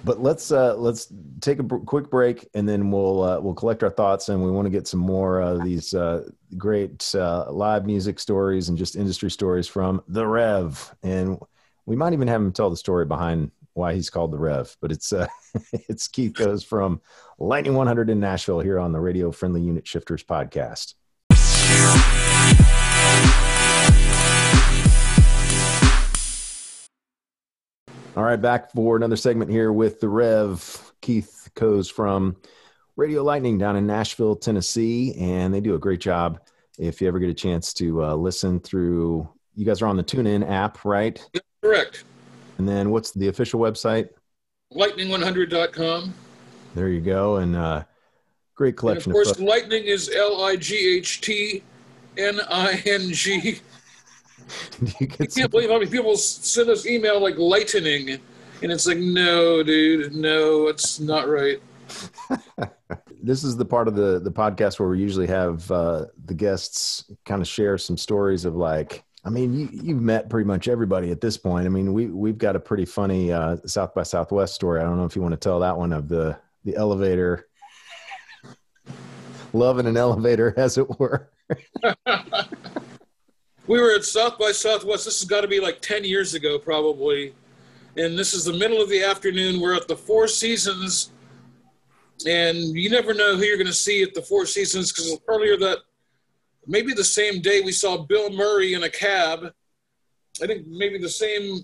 [0.02, 3.90] But let's uh, let's take a quick break, and then we'll uh, we'll collect our
[3.90, 8.18] thoughts, and we want to get some more of these uh, great uh, live music
[8.18, 11.38] stories and just industry stories from the Rev, and
[11.84, 14.76] we might even have him tell the story behind why he's called the Rev.
[14.80, 15.26] But it's uh,
[15.72, 17.00] it's Keith Coes from
[17.38, 20.94] Lightning 100 in Nashville here on the Radio Friendly Unit Shifters podcast.
[28.14, 30.92] All right, back for another segment here with the Rev.
[31.00, 32.36] Keith Coes from
[32.94, 36.40] Radio Lightning down in Nashville, Tennessee, and they do a great job.
[36.78, 40.04] If you ever get a chance to uh, listen through, you guys are on the
[40.04, 41.24] TuneIn app, right?
[41.62, 42.04] Correct.
[42.58, 44.08] And then what's the official website?
[44.74, 46.14] Lightning100.com.
[46.74, 47.36] There you go.
[47.36, 47.84] And uh,
[48.54, 49.10] great collection.
[49.10, 51.62] And of course, of Lightning is L I G H T
[52.16, 53.60] N I N G.
[55.00, 58.20] You can't believe how many people send us email like lightning,
[58.60, 61.58] and it's like, no, dude, no, it's not right.
[63.22, 67.10] this is the part of the the podcast where we usually have uh, the guests
[67.24, 71.10] kind of share some stories of like I mean, you, you've met pretty much everybody
[71.12, 71.66] at this point.
[71.66, 74.80] I mean, we we've got a pretty funny uh, South by Southwest story.
[74.80, 77.46] I don't know if you want to tell that one of the the elevator,
[79.52, 81.30] love in an elevator, as it were.
[83.66, 85.04] we were at South by Southwest.
[85.04, 87.34] This has got to be like ten years ago, probably.
[87.96, 89.60] And this is the middle of the afternoon.
[89.60, 91.10] We're at the Four Seasons,
[92.26, 95.56] and you never know who you're going to see at the Four Seasons because earlier
[95.58, 95.78] that
[96.66, 99.52] maybe the same day we saw Bill Murray in a cab.
[100.42, 101.60] I think maybe the same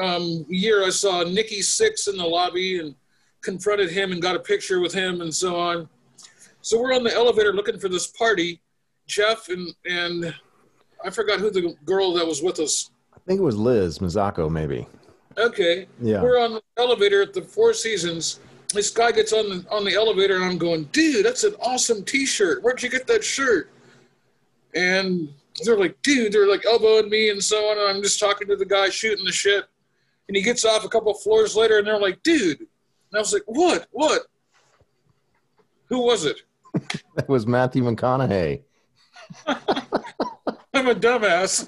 [0.00, 2.94] um, year I saw Nikki Sixx in the lobby and
[3.42, 5.88] confronted him and got a picture with him and so on.
[6.62, 8.60] So we're on the elevator looking for this party.
[9.06, 10.34] Jeff and and
[11.04, 12.90] I forgot who the girl that was with us.
[13.14, 14.86] I think it was Liz Mazzacco, maybe.
[15.36, 15.86] Okay.
[16.00, 16.22] Yeah.
[16.22, 18.40] We're on the elevator at the Four Seasons.
[18.74, 22.04] This guy gets on the on the elevator and I'm going, dude, that's an awesome
[22.04, 22.62] T-shirt.
[22.62, 23.70] Where'd you get that shirt?
[24.78, 25.28] And
[25.64, 27.78] they're like, dude, they're like elbowing me and so on.
[27.78, 29.64] And I'm just talking to the guy shooting the shit.
[30.28, 32.60] And he gets off a couple floors later and they're like, dude.
[32.60, 33.86] And I was like, what?
[33.90, 34.22] What?
[35.86, 36.42] Who was it?
[37.16, 38.62] that was Matthew McConaughey.
[39.46, 41.66] I'm a dumbass.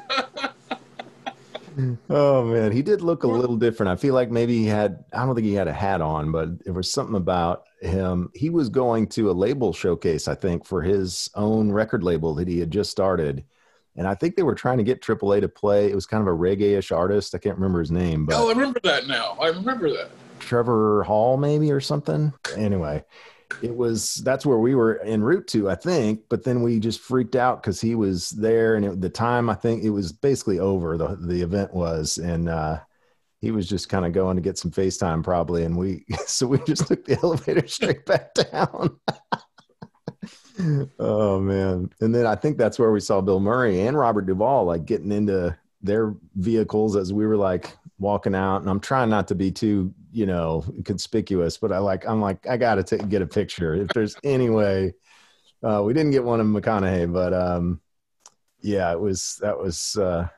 [2.10, 3.90] oh man, he did look a little different.
[3.90, 6.64] I feel like maybe he had I don't think he had a hat on, but
[6.64, 8.30] there was something about him.
[8.34, 12.48] He was going to a label showcase, I think, for his own record label that
[12.48, 13.44] he had just started.
[13.96, 15.90] And I think they were trying to get AAA to play.
[15.90, 17.34] It was kind of a reggae-ish artist.
[17.34, 19.36] I can't remember his name, but Oh, I remember that now.
[19.40, 20.10] I remember that.
[20.38, 22.32] Trevor Hall maybe or something.
[22.56, 23.04] Anyway,
[23.62, 26.22] it was that's where we were en route to, I think.
[26.28, 29.54] But then we just freaked out because he was there, and it, the time I
[29.54, 30.96] think it was basically over.
[30.96, 32.80] The the event was, and uh,
[33.40, 36.58] he was just kind of going to get some FaceTime probably, and we so we
[36.66, 38.98] just took the elevator straight back down.
[40.98, 41.90] oh man!
[42.00, 45.12] And then I think that's where we saw Bill Murray and Robert Duvall like getting
[45.12, 48.58] into their vehicles as we were like walking out.
[48.58, 52.46] And I'm trying not to be too you know conspicuous, but I like I'm like
[52.46, 54.94] I got to get a picture if there's any way.
[55.62, 57.80] Uh, we didn't get one of McConaughey, but um,
[58.60, 59.96] yeah, it was that was.
[59.96, 60.28] Uh,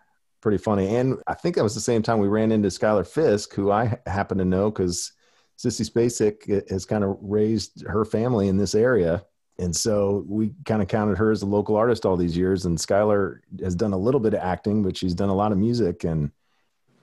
[0.42, 0.96] pretty funny.
[0.96, 3.98] And I think that was the same time we ran into Schuyler Fisk, who I
[4.06, 5.12] happen to know because
[5.58, 9.24] Sissy Spacek has kind of raised her family in this area.
[9.58, 12.66] And so we kind of counted her as a local artist all these years.
[12.66, 15.58] And Skylar has done a little bit of acting, but she's done a lot of
[15.58, 16.04] music.
[16.04, 16.32] And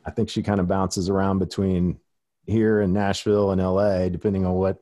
[0.05, 1.99] I think she kind of bounces around between
[2.45, 4.79] here and Nashville and LA, depending on what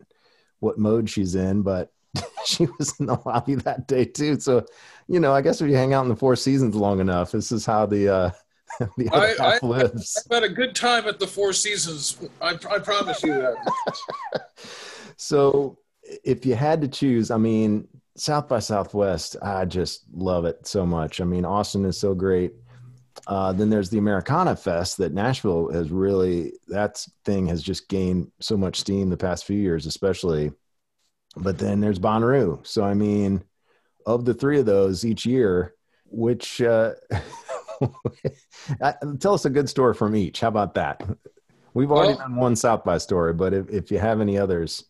[0.60, 1.62] what mode she's in.
[1.62, 1.91] But
[2.45, 4.39] she was in the lobby that day too.
[4.39, 4.66] So,
[5.08, 7.51] you know, I guess if you hang out in the Four Seasons long enough, this
[7.51, 8.32] is how the uh,
[8.97, 10.25] the other I, half I, lives.
[10.30, 12.17] I've had a good time at the Four Seasons.
[12.41, 14.45] I, I promise you that.
[15.17, 15.78] so,
[16.23, 20.86] if you had to choose, I mean, South by Southwest, I just love it so
[20.86, 21.21] much.
[21.21, 22.53] I mean, Austin is so great.
[23.25, 28.32] Uh, then there's the Americana Fest that Nashville has really, that thing has just gained
[28.39, 30.51] so much steam the past few years, especially.
[31.36, 32.65] But then there's Bonnaroo.
[32.65, 33.43] So, I mean,
[34.05, 35.73] of the three of those each year,
[36.05, 36.93] which, uh,
[39.19, 40.39] Tell us a good story from each.
[40.41, 41.01] How about that?
[41.73, 44.86] We've already well, done one South by story, but if, if you have any others.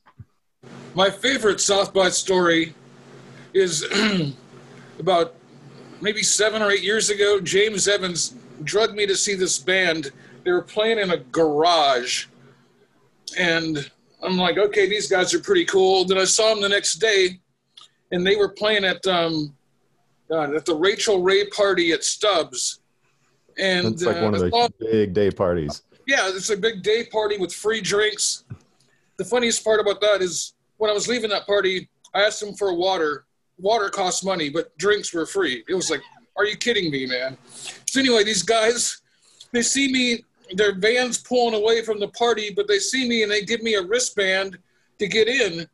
[0.95, 2.73] My favorite South by story
[3.53, 3.85] is
[4.99, 5.35] about
[6.01, 7.41] maybe seven or eight years ago.
[7.41, 10.11] James Evans drugged me to see this band.
[10.43, 12.27] They were playing in a garage.
[13.37, 13.91] And
[14.23, 16.05] I'm like, okay, these guys are pretty cool.
[16.05, 17.39] Then I saw them the next day,
[18.11, 19.56] and they were playing at um,
[20.31, 22.79] uh, at the Rachael Ray party at Stubbs.
[23.57, 25.83] And it's like uh, one of the big day parties.
[26.05, 28.43] Yeah, it's a big day party with free drinks.
[29.17, 32.53] The funniest part about that is when I was leaving that party, I asked them
[32.53, 33.25] for water.
[33.59, 35.63] Water costs money, but drinks were free.
[35.67, 36.01] It was like,
[36.37, 37.35] are you kidding me, man?
[37.85, 39.01] So anyway, these guys,
[39.51, 40.23] they see me,
[40.53, 43.73] their van's pulling away from the party, but they see me and they give me
[43.73, 44.59] a wristband
[44.99, 45.67] to get in.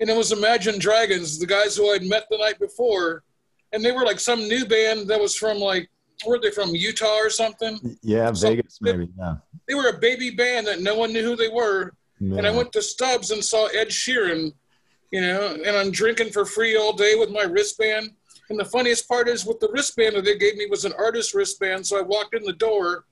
[0.00, 3.22] And it was Imagine Dragons, the guys who I'd met the night before
[3.72, 5.88] and they were like some new band that was from like
[6.26, 7.78] were they from Utah or something?
[8.02, 9.08] Yeah, Vegas maybe.
[9.18, 9.36] Yeah.
[9.68, 11.94] They were a baby band that no one knew who they were.
[12.20, 12.38] Yeah.
[12.38, 14.52] And I went to Stubbs and saw Ed Sheeran,
[15.10, 18.10] you know, and I'm drinking for free all day with my wristband.
[18.50, 21.34] And the funniest part is with the wristband that they gave me was an artist
[21.34, 21.86] wristband.
[21.86, 23.04] So I walked in the door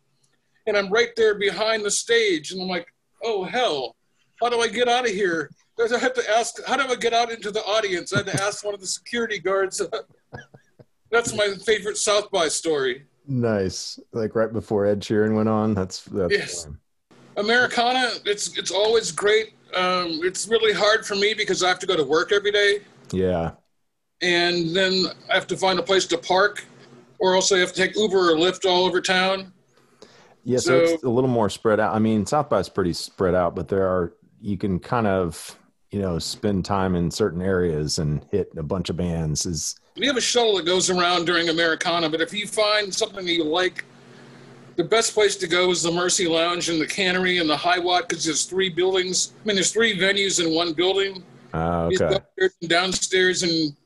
[0.67, 2.87] and I'm right there behind the stage, and I'm like,
[3.23, 3.97] oh hell,
[4.41, 5.51] how do I get out of here?
[5.81, 8.13] I had to ask, how do I get out into the audience?
[8.13, 9.81] I had to ask one of the security guards.
[11.11, 13.07] that's my favorite South by story.
[13.27, 15.75] Nice, like right before Ed Sheeran went on.
[15.75, 16.33] That's that's.
[16.33, 16.65] Yes.
[16.65, 16.79] Fun.
[17.37, 19.55] Americana, it's it's always great.
[19.75, 22.81] Um, it's really hard for me because I have to go to work every day.
[23.13, 23.53] Yeah.
[24.21, 26.65] And then I have to find a place to park,
[27.19, 29.53] or else I have to take Uber or Lyft all over town.
[30.45, 31.95] Yeah, so, so it's a little more spread out.
[31.95, 35.59] I mean, South by is pretty spread out, but there are you can kind of
[35.91, 39.47] you know spend time in certain areas and hit a bunch of bands.
[39.47, 43.25] Is we have a shuttle that goes around during Americana, but if you find something
[43.25, 43.85] that you like,
[44.77, 47.79] the best place to go is the Mercy Lounge and the Cannery and the High
[47.79, 49.33] Watt because there's three buildings.
[49.43, 51.23] I mean, there's three venues in one building.
[51.53, 51.93] Uh, okay.
[51.93, 53.77] You go upstairs and downstairs, and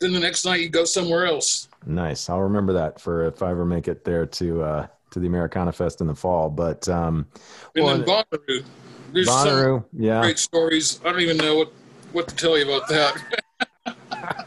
[0.00, 1.68] then the next night you go somewhere else.
[1.86, 2.28] Nice.
[2.28, 5.72] I'll remember that for if I ever make it there to uh, to the Americana
[5.72, 6.50] Fest in the fall.
[6.50, 7.26] But um,
[7.74, 8.64] and well, then Bonnaroo.
[9.12, 11.00] There's Bonnaroo, yeah, great stories.
[11.04, 11.72] I don't even know what
[12.12, 13.44] what to tell you about that.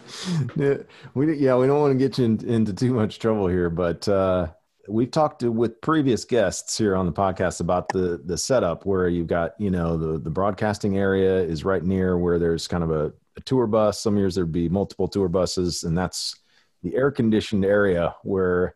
[0.56, 0.78] yeah,
[1.14, 4.08] we yeah we don't want to get you in, into too much trouble here, but
[4.08, 4.48] uh,
[4.88, 9.08] we've talked to, with previous guests here on the podcast about the the setup where
[9.10, 12.92] you've got you know the the broadcasting area is right near where there's kind of
[12.92, 14.02] a, a tour bus.
[14.02, 16.36] Some years there'd be multiple tour buses, and that's
[16.84, 18.76] the air conditioned area where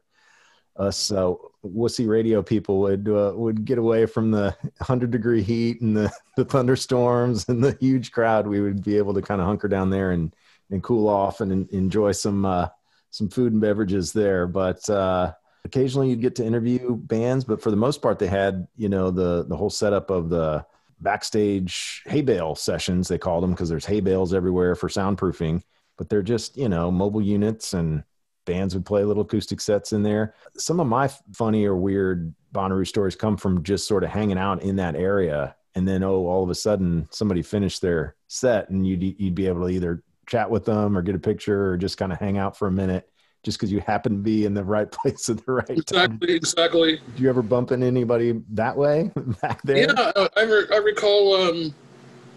[0.77, 1.33] us uh,
[1.73, 6.11] wussy radio people would uh, would get away from the 100 degree heat and the,
[6.35, 8.47] the thunderstorms and the huge crowd.
[8.47, 10.35] We would be able to kind of hunker down there and
[10.69, 12.67] and cool off and enjoy some uh,
[13.11, 14.47] some food and beverages there.
[14.47, 15.33] But uh,
[15.65, 19.11] occasionally you'd get to interview bands, but for the most part, they had you know
[19.11, 20.65] the the whole setup of the
[20.99, 23.07] backstage hay bale sessions.
[23.07, 25.61] They called them because there's hay bales everywhere for soundproofing.
[25.97, 28.03] But they're just you know mobile units and
[28.47, 30.33] bands would play little acoustic sets in there.
[30.57, 34.63] Some of my funny or weird Bonnaroo stories come from just sort of hanging out
[34.63, 35.55] in that area.
[35.75, 39.45] And then, oh, all of a sudden somebody finished their set and you'd, you'd be
[39.45, 42.39] able to either chat with them or get a picture or just kind of hang
[42.39, 43.07] out for a minute
[43.43, 46.11] just because you happen to be in the right place at the right exactly, time.
[46.21, 47.01] Exactly, exactly.
[47.13, 49.77] Did you ever bump into anybody that way back there?
[49.77, 51.75] Yeah, I, re- I recall um,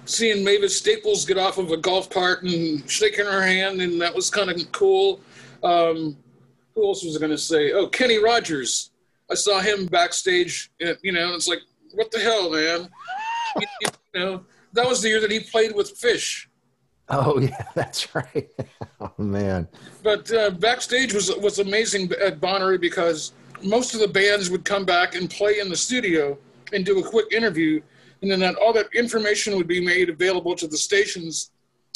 [0.04, 4.14] seeing Mavis Staples get off of a golf cart and shaking her hand, and that
[4.14, 5.20] was kind of cool.
[5.62, 6.16] Um,
[6.74, 7.72] who else was I going to say?
[7.72, 8.90] Oh, Kenny Rogers.
[9.30, 10.70] I saw him backstage.
[10.80, 11.60] At, you know, it's like,
[11.92, 12.88] what the hell, man?
[13.58, 13.66] you,
[14.14, 16.46] you know, that was the year that he played with Phish.
[17.10, 18.48] Oh yeah, that's right.
[19.00, 19.68] oh man.
[20.02, 23.32] But uh, backstage was was amazing at Bonnaroo because
[23.62, 26.38] most of the bands would come back and play in the studio
[26.72, 27.80] and do a quick interview,
[28.22, 31.50] and then that all that information would be made available to the stations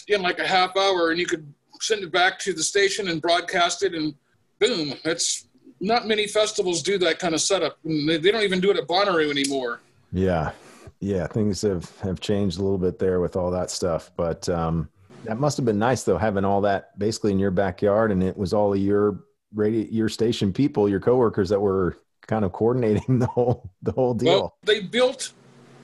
[0.09, 1.47] in like a half hour, and you could
[1.87, 4.15] send it back to the station and broadcast it, and
[4.59, 4.95] boom.
[5.05, 5.47] That's
[5.81, 7.79] not many festivals do that kind of setup.
[7.85, 9.81] They, they don't even do it at Bonnaroo anymore.
[10.13, 10.53] Yeah,
[11.01, 14.89] yeah, things have have changed a little bit there with all that stuff, but um,
[15.25, 18.37] that must have been nice though, having all that basically in your backyard, and it
[18.37, 19.25] was all your
[19.55, 24.15] radio, your station people, your coworkers that were kind of coordinating the whole the whole
[24.15, 24.33] deal.
[24.33, 25.33] Well, they built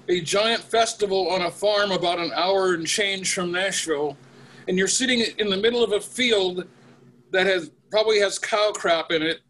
[0.09, 4.17] a giant festival on a farm about an hour and change from Nashville
[4.69, 6.67] and you're sitting in the middle of a field
[7.33, 9.41] that has probably has cow crap in it,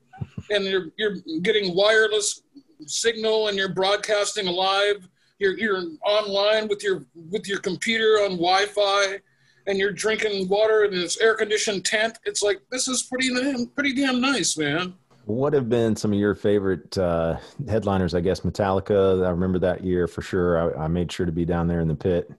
[0.51, 2.43] and you're you're getting wireless
[2.87, 5.09] signal and you're broadcasting live.
[5.39, 9.19] You're you're online with your with your computer on Wi-Fi,
[9.67, 12.19] and you're drinking water in this air conditioned tent.
[12.25, 13.31] It's like this is pretty
[13.75, 14.95] pretty damn nice, man.
[15.27, 17.37] What have been some of your favorite uh,
[17.69, 18.15] headliners?
[18.15, 19.25] I guess Metallica.
[19.25, 20.77] I remember that year for sure.
[20.77, 22.31] I, I made sure to be down there in the pit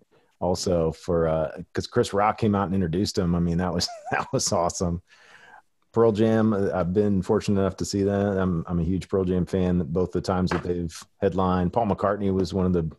[0.41, 3.35] also for because uh, Chris Rock came out and introduced him.
[3.35, 5.01] I mean, that was that was awesome.
[5.93, 8.37] Pearl Jam, uh, I've been fortunate enough to see that.
[8.37, 9.79] I'm I'm a huge Pearl Jam fan.
[9.87, 12.91] Both the times that they've headlined, Paul McCartney was one of the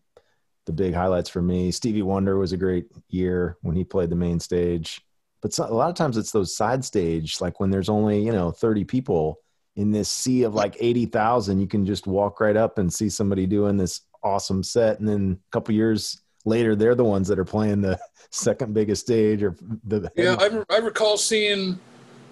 [0.64, 1.72] the big highlights for me.
[1.72, 5.00] Stevie Wonder was a great year when he played the main stage.
[5.40, 8.32] But so, a lot of times it's those side stage, like when there's only you
[8.32, 9.40] know 30 people
[9.74, 13.46] in this sea of like 80,000, you can just walk right up and see somebody
[13.46, 17.44] doing this awesome set, and then a couple years later they're the ones that are
[17.44, 17.98] playing the
[18.30, 21.78] second biggest stage or the yeah I, I recall seeing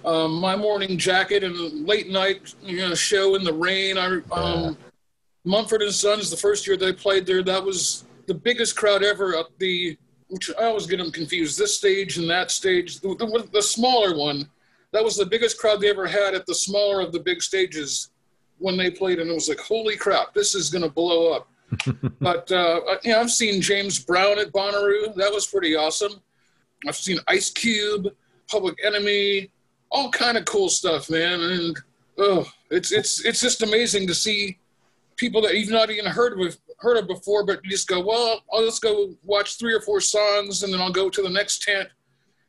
[0.03, 3.97] um, my morning jacket and late night you know, show in the rain.
[3.97, 4.71] I um, yeah.
[5.45, 9.37] mumford and sons the first year they played there that was the biggest crowd ever
[9.37, 9.97] at the
[10.29, 14.15] which i always get them confused this stage and that stage the, the, the smaller
[14.15, 14.49] one.
[14.93, 18.11] That was the biggest crowd they ever had at the smaller of the big stages
[18.57, 21.50] when they played and it was like holy crap this is going to blow up
[22.19, 25.15] but uh, know, I've seen James Brown at Bonnaroo.
[25.15, 26.21] That was pretty awesome.
[26.87, 28.07] I've seen Ice Cube,
[28.49, 29.49] Public Enemy,
[29.89, 31.39] all kind of cool stuff, man.
[31.39, 31.79] And
[32.17, 34.57] oh, it's it's it's just amazing to see
[35.17, 38.41] people that you've not even heard of heard of before, but you just go, well,
[38.51, 41.61] I'll just go watch three or four songs, and then I'll go to the next
[41.61, 41.89] tent,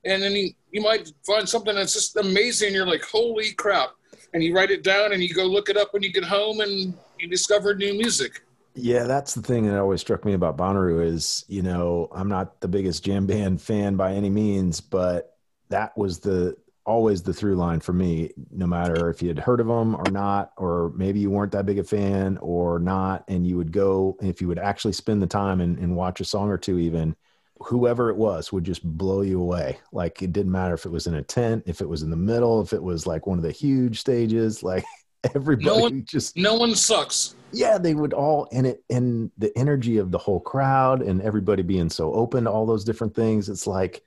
[0.04, 2.74] and then you, you might find something that's just amazing.
[2.74, 3.90] You're like, holy crap!
[4.32, 6.60] And you write it down, and you go look it up when you get home,
[6.60, 8.42] and you discover new music.
[8.74, 12.60] Yeah, that's the thing that always struck me about Bonnaroo is, you know, I'm not
[12.60, 15.36] the biggest jam band fan by any means, but
[15.68, 19.60] that was the always the through line for me, no matter if you had heard
[19.60, 23.46] of them or not, or maybe you weren't that big a fan or not, and
[23.46, 26.48] you would go, if you would actually spend the time and, and watch a song
[26.48, 27.14] or two, even
[27.60, 29.78] whoever it was would just blow you away.
[29.92, 32.16] Like it didn't matter if it was in a tent, if it was in the
[32.16, 34.84] middle, if it was like one of the huge stages, like
[35.34, 37.34] everybody no one, just no one sucks.
[37.52, 41.62] Yeah, they would all and it and the energy of the whole crowd and everybody
[41.62, 43.48] being so open to all those different things.
[43.48, 44.02] It's like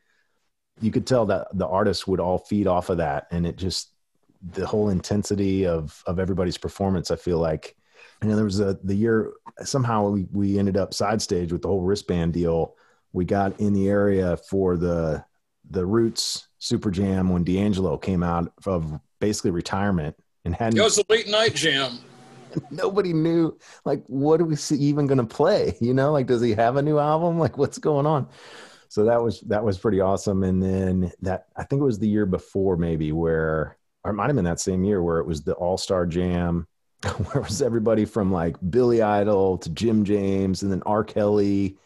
[0.82, 3.92] you could tell that the artists would all feed off of that and it just
[4.52, 7.76] the whole intensity of of everybody's performance i feel like
[8.22, 11.62] you know there was a the year somehow we, we ended up side stage with
[11.62, 12.76] the whole wristband deal
[13.14, 15.24] we got in the area for the
[15.72, 20.98] the roots super jam when d'angelo came out of basically retirement and had it was
[20.98, 22.00] a late night jam.
[22.72, 26.12] Nobody knew like what are we even going to play you know?
[26.12, 27.38] Like does he have a new album?
[27.46, 28.28] Like what's going on?
[28.88, 30.44] So that was that was pretty awesome.
[30.44, 34.28] And then that I think it was the year before maybe where or it might
[34.28, 36.68] have been that same year where it was the All Star Jam,
[37.32, 41.04] where was everybody from like Billy Idol to Jim James and then R.
[41.04, 41.78] Kelly,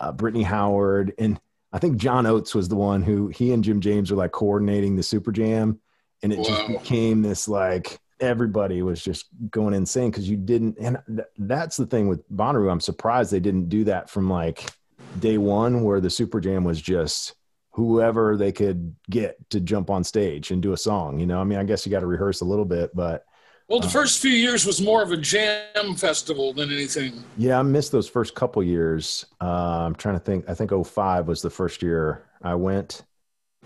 [0.00, 1.40] uh, Brittany Howard, and
[1.72, 4.96] I think John Oates was the one who he and Jim James were like coordinating
[4.96, 5.80] the Super Jam,
[6.22, 6.44] and it wow.
[6.44, 11.76] just became this like everybody was just going insane because you didn't and th- that's
[11.76, 12.70] the thing with Bonnaroo.
[12.70, 14.70] I'm surprised they didn't do that from like
[15.18, 17.34] day one where the Super Jam was just
[17.72, 21.18] whoever they could get to jump on stage and do a song.
[21.18, 23.24] You know, I mean, I guess you got to rehearse a little bit, but.
[23.68, 27.22] Well, the uh, first few years was more of a jam festival than anything.
[27.38, 29.24] Yeah, I missed those first couple years.
[29.40, 30.44] Uh, I'm trying to think.
[30.48, 33.02] I think 05 was the first year I went.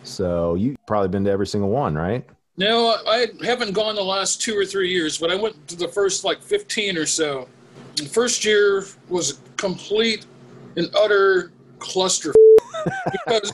[0.03, 2.29] So you probably been to every single one, right?
[2.57, 5.89] No, I haven't gone the last two or three years, but I went to the
[5.89, 7.49] first like 15 or so.
[7.97, 10.27] The first year was complete
[10.77, 12.33] an utter cluster
[13.13, 13.53] because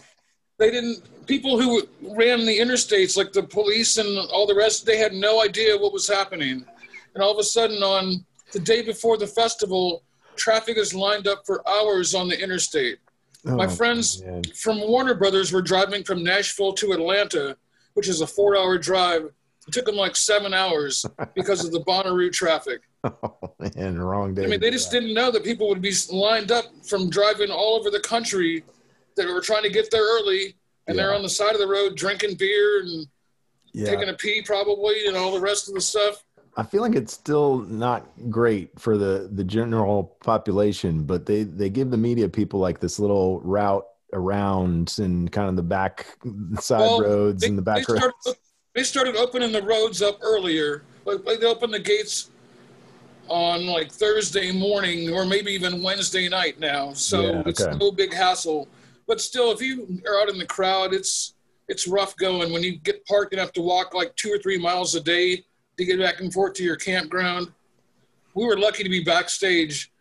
[0.58, 1.82] they didn't people who
[2.16, 5.92] ran the interstates like the police and all the rest they had no idea what
[5.92, 6.64] was happening
[7.14, 10.02] and all of a sudden on the day before the festival
[10.36, 12.98] traffic is lined up for hours on the interstate
[13.46, 14.42] oh, my friends man.
[14.56, 17.56] from warner brothers were driving from nashville to atlanta
[17.94, 19.30] which is a four hour drive
[19.70, 22.80] it took them like seven hours because of the Bonnaroo traffic.
[23.04, 23.36] Oh,
[23.76, 24.44] man, wrong day.
[24.44, 27.78] I mean, they just didn't know that people would be lined up from driving all
[27.78, 28.64] over the country
[29.16, 31.02] that were trying to get there early, and yeah.
[31.04, 33.06] they're on the side of the road drinking beer and
[33.72, 33.86] yeah.
[33.86, 36.24] taking a pee probably, and all the rest of the stuff.
[36.56, 41.70] I feel like it's still not great for the the general population, but they they
[41.70, 46.06] give the media people like this little route around and kind of the back
[46.60, 48.00] side well, roads they, and the back roads.
[48.00, 48.40] Started,
[48.74, 50.82] they started opening the roads up earlier.
[51.04, 52.30] Like, like they opened the gates
[53.28, 56.92] on like Thursday morning or maybe even Wednesday night now.
[56.92, 57.50] So yeah, okay.
[57.50, 58.68] it's no big hassle.
[59.06, 61.34] But still, if you are out in the crowd, it's
[61.68, 64.58] it's rough going when you get parked and have to walk like two or three
[64.58, 65.44] miles a day
[65.78, 67.52] to get back and forth to your campground.
[68.34, 69.92] We were lucky to be backstage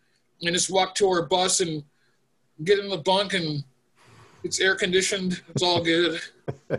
[0.42, 1.84] and just walk to our bus and
[2.64, 3.64] get in the bunk and
[4.42, 5.42] it's air conditioned.
[5.48, 6.20] It's all good.
[6.70, 6.78] a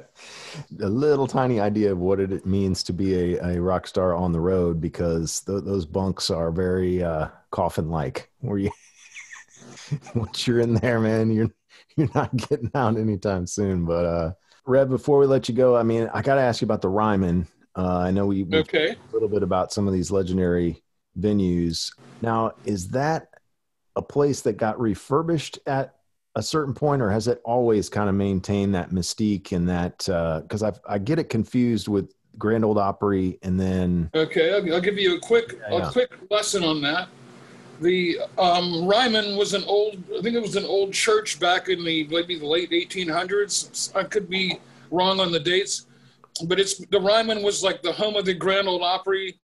[0.89, 4.39] little tiny idea of what it means to be a, a rock star on the
[4.39, 8.30] road because th- those bunks are very uh, coffin like.
[8.39, 8.72] Where you,
[10.16, 11.51] once you're in there, man, you're
[11.95, 13.86] you're not getting out anytime soon.
[13.86, 14.32] But uh,
[14.66, 16.89] Rev, before we let you go, I mean, I got to ask you about the
[16.89, 17.47] Ryman.
[17.76, 18.91] Uh, I know we, we okay.
[18.95, 20.84] a little bit about some of these legendary
[21.20, 21.93] venues.
[22.22, 23.30] Now, is that
[23.95, 25.95] a place that got refurbished at
[26.36, 29.98] a certain point, or has it always kind of maintained that mystique and that?
[29.98, 34.76] Because uh, I I get it confused with Grand Ole Opry, and then okay, I'll,
[34.76, 35.88] I'll give you a quick yeah, yeah.
[35.88, 37.08] a quick lesson on that.
[37.82, 41.84] The um, Ryman was an old, I think it was an old church back in
[41.84, 43.96] the maybe the late 1800s.
[43.96, 44.60] I could be
[44.92, 45.88] wrong on the dates,
[46.46, 49.40] but it's the Ryman was like the home of the Grand Ole Opry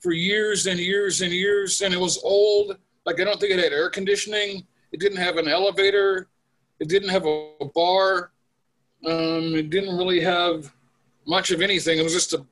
[0.00, 2.76] for years and years and years, and it was old.
[3.04, 6.28] Like I don't think it had air conditioning it didn't have an elevator.
[6.78, 8.30] It didn't have a, bar.
[9.04, 10.72] Um, it didn't really have
[11.26, 11.98] much of anything.
[11.98, 12.46] It was just a,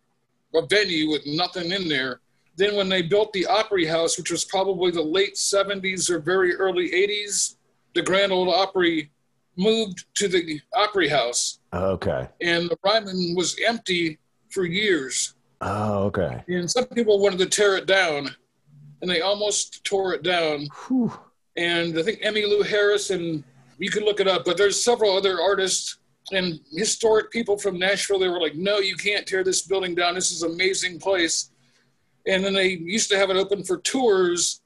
[0.52, 2.20] a venue with nothing in there.
[2.56, 6.56] Then when they built the Opry House, which was probably the late 70s or very
[6.56, 7.54] early 80s,
[7.94, 9.12] the Grand Ole Opry
[9.56, 11.60] moved to the Opry House.
[11.72, 12.28] Okay.
[12.40, 14.18] And the Ryman was empty
[14.50, 15.34] for years.
[15.60, 16.42] Oh, okay.
[16.48, 18.34] And some people wanted to tear it down.
[19.00, 20.66] and they almost tore it down.
[20.88, 21.12] Whew.
[21.56, 23.44] And I think Emmylou Harris, and
[23.78, 25.98] you can look it up, but there's several other artists
[26.32, 28.18] and historic people from Nashville.
[28.18, 30.14] They were like, no, you can't tear this building down.
[30.14, 31.50] This is an amazing place.
[32.26, 34.60] And then they used to have it open for tours.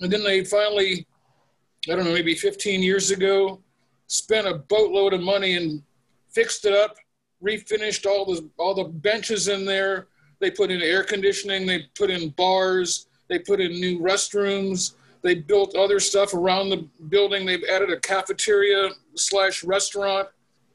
[0.00, 1.06] And then they finally,
[1.88, 3.60] I don't know, maybe 15 years ago,
[4.06, 5.82] spent a boatload of money and
[6.28, 6.96] fixed it up,
[7.42, 10.08] refinished all the all the benches in there.
[10.40, 11.66] They put in air conditioning.
[11.66, 13.06] They put in bars.
[13.28, 14.94] They put in new restrooms.
[15.22, 17.44] They built other stuff around the building.
[17.44, 20.28] They've added a cafeteria slash restaurant.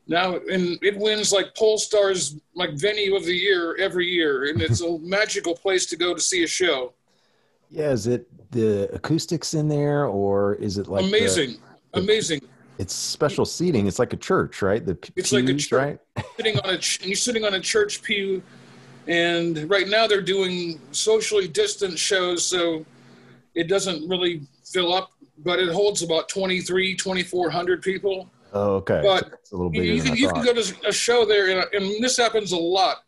[0.07, 4.81] Now, and it wins like Pollstar's like venue of the year every year, and it's
[4.81, 6.93] a magical place to go to see a show.
[7.71, 11.55] Yeah, is it the acoustics in there, or is it like the- amazing,
[11.95, 12.41] amazing.
[12.77, 13.87] it's special seating?
[13.87, 14.85] It's like a church, right?
[14.85, 15.71] The It's like a church.
[15.71, 15.99] right?
[16.37, 18.43] sitting on a ch- you're sitting on a church pew
[19.07, 22.83] and right now they're doing socially distant shows so
[23.55, 28.29] it doesn't really fill up but it holds about 23 2400 people.
[28.53, 29.01] Oh, okay.
[29.03, 31.25] But it's a little you, bigger you than can, you can go to a show
[31.25, 33.03] there and, and this happens a lot.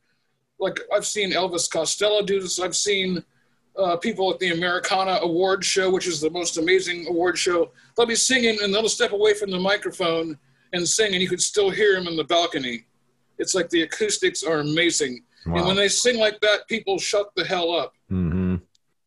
[0.60, 2.60] Like i've seen elvis costello do this.
[2.60, 3.24] I've seen
[3.78, 7.72] uh, people at the americana award show which is the most amazing award show.
[7.96, 10.38] They'll be singing and they'll step away from the microphone
[10.74, 12.86] and sing and you can still hear them in the balcony.
[13.38, 15.24] It's like the acoustics are amazing.
[15.46, 17.94] And when they sing like that people shut the hell up.
[18.10, 18.56] Hmm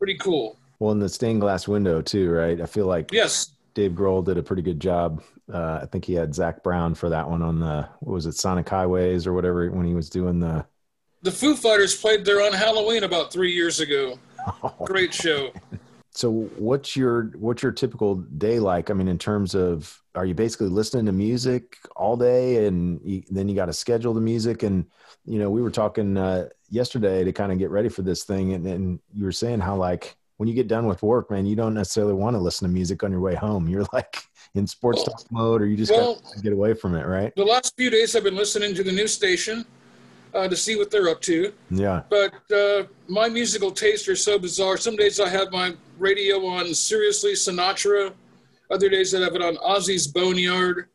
[0.00, 2.60] pretty cool Well, in the stained glass window too, right?
[2.60, 5.22] I feel like yes Dave Grohl did a pretty good job.
[5.52, 8.34] Uh, I think he had Zac Brown for that one on the what was it,
[8.34, 10.66] Sonic Highways or whatever when he was doing the.
[11.22, 14.18] the foo fighters played there on halloween about three years ago
[14.84, 15.52] great show
[16.12, 18.90] So what's your what's your typical day like?
[18.90, 23.22] I mean, in terms of are you basically listening to music all day, and you,
[23.30, 24.64] then you got to schedule the music?
[24.64, 24.86] And
[25.24, 28.54] you know, we were talking uh, yesterday to kind of get ready for this thing,
[28.54, 31.54] and, and you were saying how like when you get done with work, man, you
[31.54, 33.68] don't necessarily want to listen to music on your way home.
[33.68, 34.24] You're like
[34.54, 37.30] in sports talk mode, or you just Well- got to get away from it, right?
[37.36, 39.66] the last few days i've been listening to the new station
[40.32, 42.04] uh, to see what they're up to Yeah.
[42.08, 44.78] but uh, my musical tastes are so bizarre.
[44.78, 48.14] Some days I have my radio on Siriusly Sinatra.
[48.70, 50.88] Other days I have it on Ozzy's Boneyard.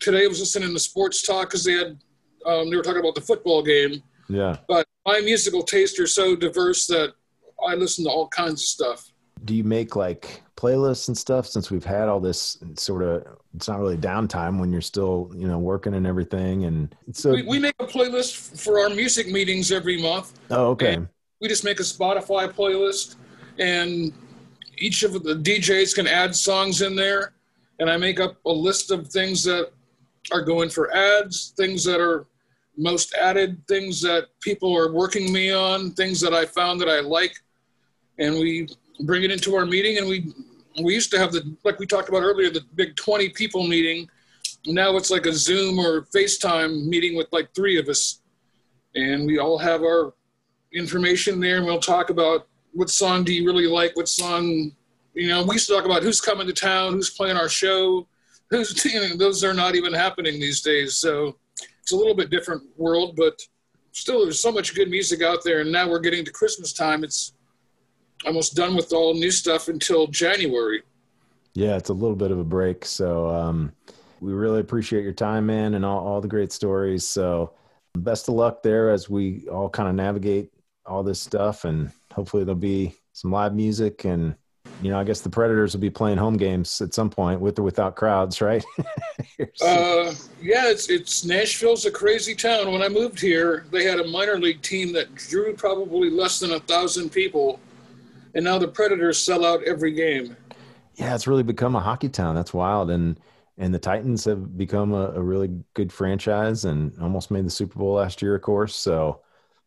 [0.00, 1.98] Today I was listening to sports talk because they had
[2.46, 4.02] um, they were talking about the football game.
[4.28, 4.56] Yeah.
[4.66, 7.12] But my musical tastes are so diverse that
[7.66, 9.10] I listen to all kinds of stuff.
[9.44, 13.68] do you make like playlists and stuff since we've had all this sort of it's
[13.68, 17.58] not really downtime when you're still you know working and everything and so We, we
[17.60, 20.38] make a playlist for our music meetings every month.
[20.50, 20.98] oh okay
[21.40, 23.14] we just make a Spotify playlist,
[23.60, 24.12] and
[24.76, 27.32] each of the DJs can add songs in there.
[27.78, 29.70] And I make up a list of things that
[30.32, 32.26] are going for ads, things that are
[32.76, 36.98] most added, things that people are working me on, things that I found that I
[36.98, 37.36] like,
[38.18, 38.68] and we
[39.00, 39.98] bring it into our meeting.
[39.98, 40.32] And we
[40.82, 44.08] we used to have the like we talked about earlier, the big twenty people meeting.
[44.66, 48.20] Now it's like a Zoom or FaceTime meeting with like three of us,
[48.94, 50.12] and we all have our
[50.72, 54.70] information there and we'll talk about what song do you really like what song
[55.14, 58.06] you know we used to talk about who's coming to town who's playing our show
[58.50, 61.36] who's you know, those are not even happening these days so
[61.80, 63.40] it's a little bit different world but
[63.92, 67.02] still there's so much good music out there and now we're getting to christmas time
[67.02, 67.32] it's
[68.26, 70.82] almost done with all new stuff until january.
[71.54, 73.72] Yeah it's a little bit of a break so um
[74.20, 77.06] we really appreciate your time man and all, all the great stories.
[77.06, 77.52] So
[77.96, 80.52] best of luck there as we all kind of navigate
[80.86, 84.34] all this stuff and hopefully there'll be some live music and
[84.80, 87.58] you know i guess the predators will be playing home games at some point with
[87.58, 88.64] or without crowds right?
[89.62, 90.12] Uh,
[90.42, 92.72] yeah, it's it's Nashville's a crazy town.
[92.72, 96.52] When I moved here, they had a minor league team that drew probably less than
[96.52, 97.60] a thousand people,
[98.34, 100.36] and now the Predators sell out every game.
[100.94, 102.34] Yeah, it's really become a hockey town.
[102.34, 102.90] That's wild.
[102.90, 103.18] And
[103.56, 107.78] and the Titans have become a, a really good franchise and almost made the Super
[107.78, 108.74] Bowl last year, of course.
[108.76, 109.20] So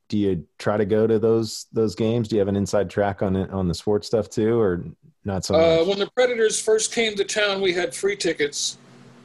[0.07, 2.28] do you try to go to those those games?
[2.28, 4.84] Do you have an inside track on it on the sports stuff too, or
[5.26, 5.88] not so Uh, much?
[5.88, 8.78] when the Predators first came to town, we had free tickets,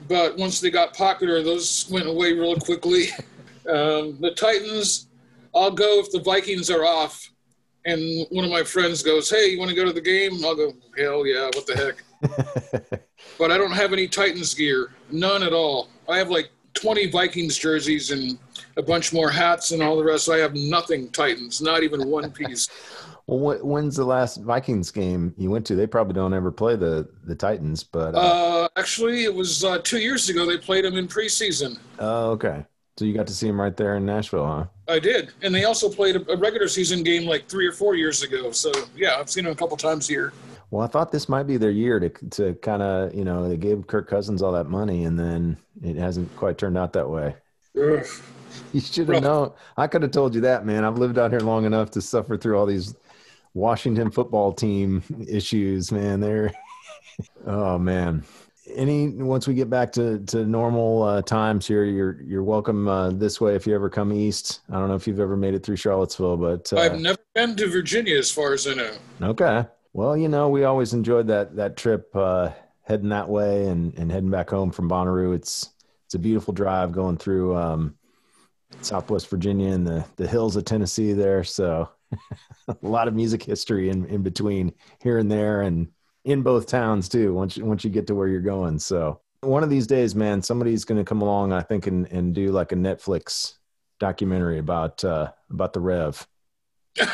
[0.08, 3.08] but once they got popular, those went away real quickly.
[3.68, 5.08] Um, the Titans,
[5.52, 7.28] I'll go if the Vikings are off.
[7.86, 10.56] And one of my friends goes, "Hey, you want to go to the game?" I'll
[10.56, 11.46] go, "Hell yeah!
[11.54, 13.00] What the heck?"
[13.38, 15.88] but I don't have any Titans gear, none at all.
[16.08, 18.38] I have like 20 Vikings jerseys and
[18.76, 20.28] a bunch more hats and all the rest.
[20.28, 22.68] I have nothing Titans, not even one piece.
[23.26, 25.76] well, wh- when's the last Vikings game you went to?
[25.76, 29.78] They probably don't ever play the the Titans, but uh, Uh, actually, it was uh,
[29.78, 30.44] two years ago.
[30.44, 31.78] They played them in preseason.
[32.00, 32.64] oh, okay.
[32.98, 34.64] So you got to see them right there in Nashville, huh?
[34.88, 38.22] I did, and they also played a, regular season game like three or four years
[38.22, 38.50] ago.
[38.52, 40.32] So yeah, I've seen them a couple times here.
[40.70, 43.58] Well, I thought this might be their year to to kind of you know they
[43.58, 47.34] gave Kirk Cousins all that money, and then it hasn't quite turned out that way.
[47.80, 48.06] Ugh.
[48.72, 49.52] You should have known.
[49.76, 50.84] I could have told you that, man.
[50.84, 52.94] I've lived out here long enough to suffer through all these
[53.52, 56.20] Washington football team issues, man.
[56.20, 56.52] They're
[57.46, 58.24] oh man.
[58.74, 63.10] Any once we get back to to normal uh, times here, you're you're welcome uh,
[63.10, 64.60] this way if you ever come east.
[64.70, 67.54] I don't know if you've ever made it through Charlottesville, but uh, I've never been
[67.56, 68.92] to Virginia, as far as I know.
[69.22, 69.64] Okay.
[69.92, 72.50] Well, you know, we always enjoyed that that trip uh,
[72.82, 75.34] heading that way and, and heading back home from Bonnaroo.
[75.34, 75.70] It's
[76.04, 77.96] it's a beautiful drive going through um,
[78.80, 81.44] Southwest Virginia and the the hills of Tennessee there.
[81.44, 81.88] So
[82.68, 85.88] a lot of music history in in between here and there, and
[86.26, 87.32] in both towns too.
[87.32, 90.42] Once you, once you get to where you're going, so one of these days, man,
[90.42, 93.54] somebody's going to come along, I think, and, and do like a Netflix
[93.98, 96.26] documentary about uh, about the Rev.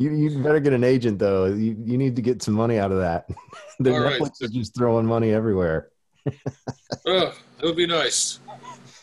[0.00, 1.44] You you better get an agent though.
[1.44, 3.28] You you need to get some money out of that.
[3.80, 4.32] the All Netflix right.
[4.40, 5.90] is just throwing money everywhere.
[6.26, 6.38] Ugh,
[7.04, 8.40] it would be nice.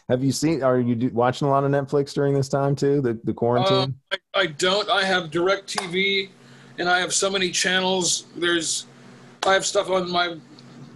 [0.10, 0.64] Have you seen?
[0.64, 3.02] Are you do, watching a lot of Netflix during this time too?
[3.02, 3.78] The the quarantine.
[3.78, 4.90] Um, I, I don't.
[4.90, 6.30] I have Direct TV,
[6.78, 8.26] and I have so many channels.
[8.36, 8.86] There's,
[9.46, 10.38] I have stuff on my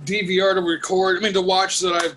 [0.06, 1.18] DVR to record.
[1.18, 1.94] I mean, to watch that.
[1.94, 2.16] I have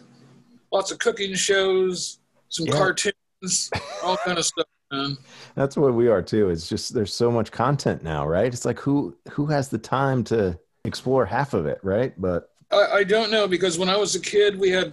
[0.72, 2.72] lots of cooking shows, some Yeah.
[2.72, 3.70] cartoons,
[4.02, 4.66] all kind of stuff.
[4.92, 5.16] Man.
[5.54, 6.50] That's what we are too.
[6.50, 8.46] It's just there's so much content now, right?
[8.52, 12.12] It's like who who has the time to explore half of it, right?
[12.20, 14.92] But I, I don't know because when I was a kid, we had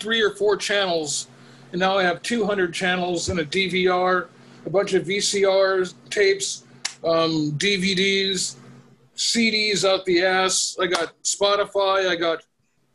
[0.00, 1.28] three or four channels,
[1.72, 4.28] and now I have 200 channels and a DVR,
[4.64, 6.64] a bunch of VCRs, tapes,
[7.04, 8.56] um, DVDs,
[9.16, 10.76] CDs out the ass.
[10.80, 12.08] I got Spotify.
[12.08, 12.42] I got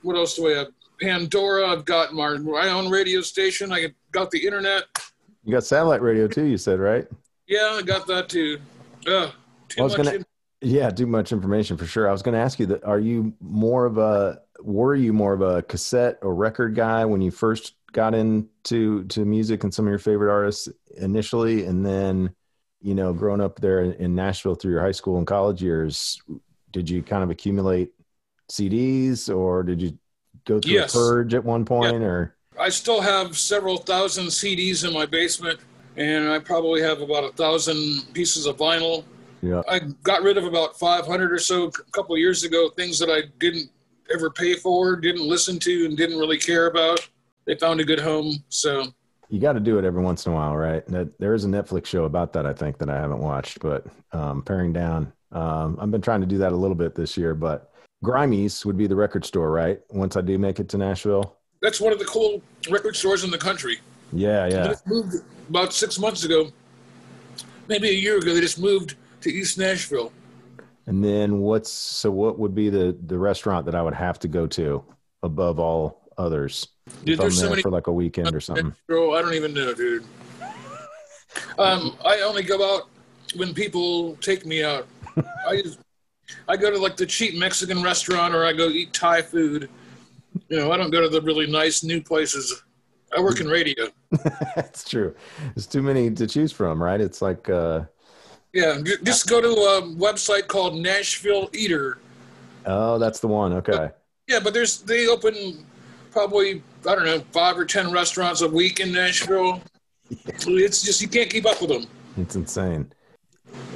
[0.01, 0.67] what else do I have?
[1.01, 1.67] Pandora.
[1.67, 3.71] I've got my, my own radio station.
[3.71, 4.83] I got the internet.
[5.43, 6.45] you got satellite radio too.
[6.45, 7.07] You said right?
[7.47, 8.59] Yeah, I got that too.
[9.07, 9.31] Ugh,
[9.67, 9.97] too much.
[9.97, 10.25] gonna- in-
[10.61, 12.07] Yeah, too much information for sure.
[12.07, 12.83] I was going to ask you that.
[12.83, 14.41] Are you more of a?
[14.61, 19.25] Were you more of a cassette or record guy when you first got into to
[19.25, 22.29] music and some of your favorite artists initially, and then,
[22.82, 26.21] you know, growing up there in Nashville through your high school and college years,
[26.71, 27.91] did you kind of accumulate
[28.51, 29.97] CDs or did you
[30.45, 30.93] go through Yes.
[30.93, 32.36] a purge at one point or?
[32.59, 35.59] I still have several thousand CDs in my basement,
[35.95, 39.03] and I probably have about a thousand pieces of vinyl.
[39.41, 39.61] Yeah.
[39.67, 43.09] I got rid of about 500 or so a couple of years ago, things that
[43.09, 43.69] I didn't
[44.13, 47.07] ever pay for, didn't listen to, and didn't really care about.
[47.45, 48.43] They found a good home.
[48.49, 48.86] So,
[49.32, 50.86] You got to do it every once in a while, right?
[50.88, 53.86] That there is a Netflix show about that I think that I haven't watched, but
[54.11, 55.13] um, paring down.
[55.32, 57.71] Um, I've been trying to do that a little bit this year, but
[58.03, 59.79] Grimey's would be the record store, right?
[59.89, 61.38] Once I do make it to Nashville.
[61.61, 63.79] that's one of the cool record stores in the country.
[64.11, 64.67] Yeah, They yeah.
[64.67, 65.15] just moved
[65.47, 66.49] about six months ago,
[67.69, 70.11] maybe a year ago, they just moved to East Nashville.
[70.88, 74.27] And then what's so what would be the the restaurant that I would have to
[74.27, 74.84] go to
[75.23, 76.67] above all others
[77.03, 78.74] Dude, there's so many for like a weekend or something?
[78.88, 80.05] Bro, I don't even know, dude.
[81.57, 82.89] Um, I only go out
[83.38, 84.86] when people take me out.
[85.47, 85.80] I just,
[86.49, 89.69] I go to like the cheap Mexican restaurant or I go eat Thai food.
[90.49, 92.61] You know, I don't go to the really nice new places.
[93.15, 93.88] I work in radio.
[94.57, 95.15] That's true.
[95.55, 96.99] There's too many to choose from, right?
[96.99, 97.84] It's like uh
[98.51, 101.99] Yeah, just go to a website called Nashville Eater.
[102.65, 103.53] oh, that's the one.
[103.53, 103.91] Okay.
[104.28, 105.65] Yeah, but there's they open
[106.12, 109.62] probably I don't know five or ten restaurants a week in Nashville.
[110.09, 111.86] It's just you can't keep up with them.
[112.18, 112.91] It's insane.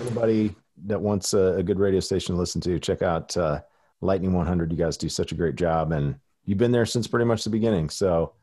[0.02, 0.54] Anybody
[0.86, 3.62] that wants a, a good radio station to listen to, check out uh,
[4.02, 4.72] Lightning 100.
[4.72, 6.16] You guys do such a great job, and
[6.46, 7.90] you've been there since pretty much the beginning.
[7.90, 8.34] So,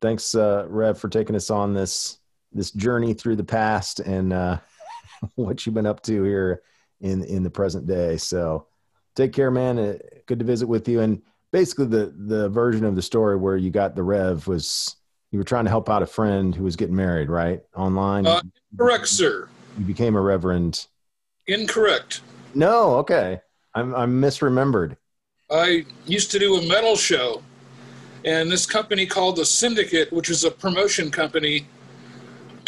[0.00, 2.18] thanks, uh, Rev, for taking us on this
[2.52, 4.58] this journey through the past and uh,
[5.34, 6.62] what you've been up to here
[7.00, 8.16] in in the present day.
[8.16, 8.66] So,
[9.14, 9.78] take care, man.
[9.78, 11.00] Uh, good to visit with you.
[11.00, 11.22] And
[11.54, 14.96] basically, the the version of the story where you got the Rev was
[15.30, 17.62] you were trying to help out a friend who was getting married, right?
[17.76, 18.26] Online.
[18.26, 18.40] Uh,
[18.76, 19.48] Correct, sir.
[19.78, 20.88] you became a reverend.
[21.46, 22.22] Incorrect.
[22.54, 23.40] No, okay.
[23.72, 24.96] I'm I'm misremembered.
[25.48, 27.40] I used to do a metal show,
[28.24, 31.68] and this company called the Syndicate, which is a promotion company,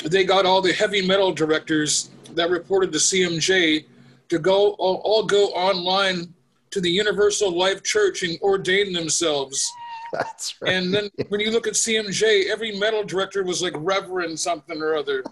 [0.05, 3.85] they got all the heavy metal directors that reported to CMJ
[4.29, 6.33] to go all, all go online
[6.71, 9.65] to the Universal Life Church and ordain themselves.
[10.13, 10.73] That's right.
[10.73, 14.95] And then when you look at CMJ, every metal director was like Reverend something or
[14.95, 15.25] other,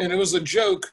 [0.00, 0.92] and it was a joke.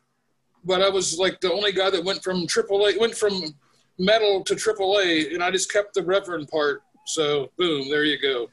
[0.63, 3.55] But I was like the only guy that went from AAA, went from
[3.99, 6.83] metal to AAA, and I just kept the Reverend part.
[7.05, 8.49] So boom, there you go.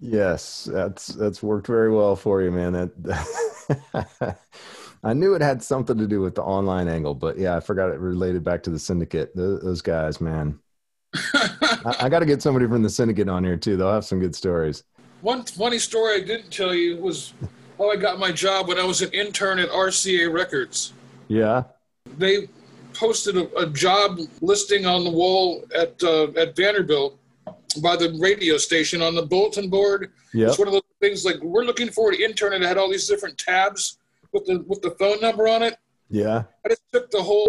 [0.00, 2.72] Yes, that's that's worked very well for you, man.
[2.72, 4.38] That
[5.02, 7.90] I knew it had something to do with the online angle, but yeah, I forgot
[7.90, 9.34] it related back to the syndicate.
[9.34, 10.58] Those, those guys, man.
[11.14, 13.76] I, I got to get somebody from the syndicate on here too.
[13.76, 14.84] They'll have some good stories.
[15.20, 17.32] One funny story I didn't tell you was
[17.78, 20.92] how I got my job when I was an intern at RCA Records.
[21.28, 21.64] Yeah.
[22.18, 22.48] They
[22.94, 27.18] posted a, a job listing on the wall at uh, at Vanderbilt
[27.82, 30.12] by the radio station on the bulletin board.
[30.32, 30.48] Yeah.
[30.48, 32.90] It's one of those things like we're looking for an intern and it had all
[32.90, 33.98] these different tabs
[34.32, 35.76] with the with the phone number on it.
[36.10, 36.44] Yeah.
[36.64, 37.46] I just took the whole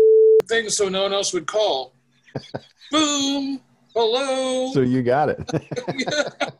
[0.48, 1.94] thing so no one else would call.
[2.92, 3.62] Boom.
[3.96, 4.72] Hello.
[4.74, 5.40] So you got it.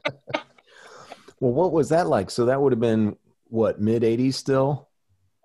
[1.40, 2.30] well, what was that like?
[2.32, 3.16] So that would have been
[3.50, 4.90] what mid '80s still.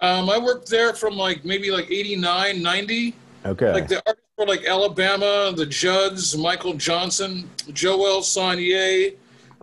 [0.00, 3.14] Um, I worked there from like maybe like 89, 90.
[3.46, 3.72] Okay.
[3.72, 9.14] Like the artists were like Alabama, the Judds, Michael Johnson, Jo-El Sonnier,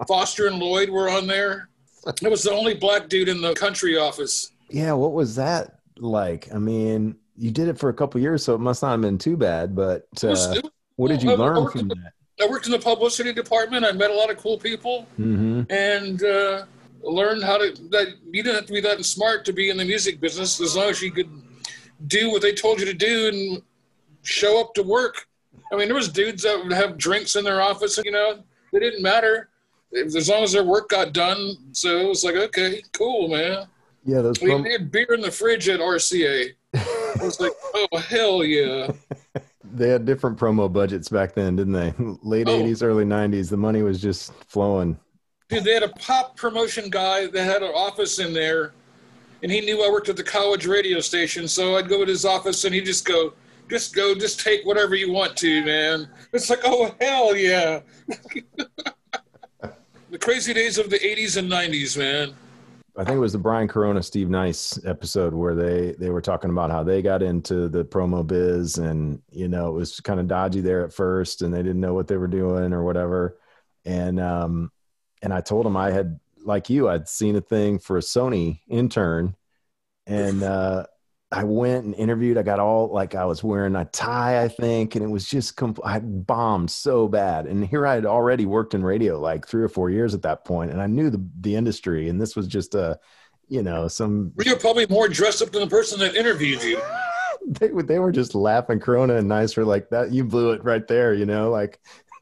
[0.08, 1.70] Foster and Lloyd were on there.
[2.24, 4.52] I was the only black dude in the country office.
[4.70, 6.52] Yeah, what was that like?
[6.54, 9.18] I mean, you did it for a couple years, so it must not have been
[9.18, 9.76] too bad.
[9.76, 10.56] But uh,
[10.96, 12.14] what did you learn from that?
[12.42, 13.86] I worked in the publicity department.
[13.86, 16.66] I met a lot of cool people hmm and uh,
[17.04, 19.86] learned how to that you didn't have to be that smart to be in the
[19.86, 21.30] music business as long as you could
[22.08, 23.62] do what they told you to do and
[24.24, 25.28] show up to work.
[25.72, 28.80] I mean, there was dudes that would have drinks in their office, you know, it
[28.80, 29.50] didn't matter
[29.94, 31.58] as long as their work got done.
[31.74, 33.68] So it was like, okay, cool, man.
[34.04, 34.42] Yeah, those.
[34.42, 36.54] We had beer in the fridge at RCA.
[37.22, 38.92] I was like, oh hell yeah.
[39.64, 41.94] they had different promo budgets back then, didn't they?
[42.24, 42.62] Late Oh.
[42.64, 43.50] '80s, early '90s.
[43.50, 45.00] The money was just flowing.
[45.50, 48.74] Dude, they had a pop promotion guy that had an office in there,
[49.44, 51.48] and he knew I worked at the college radio station.
[51.48, 53.34] So I'd go to his office, and he'd just go,
[53.70, 57.82] "Just go, just take whatever you want to, man." It's like, oh hell yeah!
[60.10, 62.34] the crazy days of the '80s and '90s, man.
[62.98, 66.50] I think it was the Brian Corona, Steve Nice episode where they they were talking
[66.50, 70.28] about how they got into the promo biz, and you know it was kind of
[70.28, 73.38] dodgy there at first, and they didn't know what they were doing or whatever.
[73.86, 74.72] And um,
[75.22, 78.60] and I told them I had like you, I'd seen a thing for a Sony
[78.68, 79.36] intern,
[80.06, 80.86] and uh,
[81.32, 82.38] I went and interviewed.
[82.38, 85.56] I got all like I was wearing a tie, I think, and it was just
[85.56, 87.46] compl- I bombed so bad.
[87.48, 90.44] And here I had already worked in radio like three or four years at that
[90.44, 92.10] point, and I knew the the industry.
[92.10, 93.00] And this was just a,
[93.48, 96.82] you know, some Were you probably more dressed up than the person that interviewed you?
[97.48, 98.80] they they were just laughing.
[98.80, 100.12] Corona and Nice were like that.
[100.12, 101.50] You blew it right there, you know.
[101.50, 101.80] Like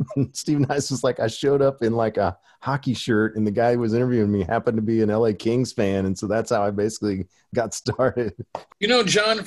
[0.33, 3.73] Steve Nice was like, I showed up in like a hockey shirt, and the guy
[3.73, 6.63] who was interviewing me happened to be an LA Kings fan, and so that's how
[6.63, 8.33] I basically got started.
[8.79, 9.45] You know, John.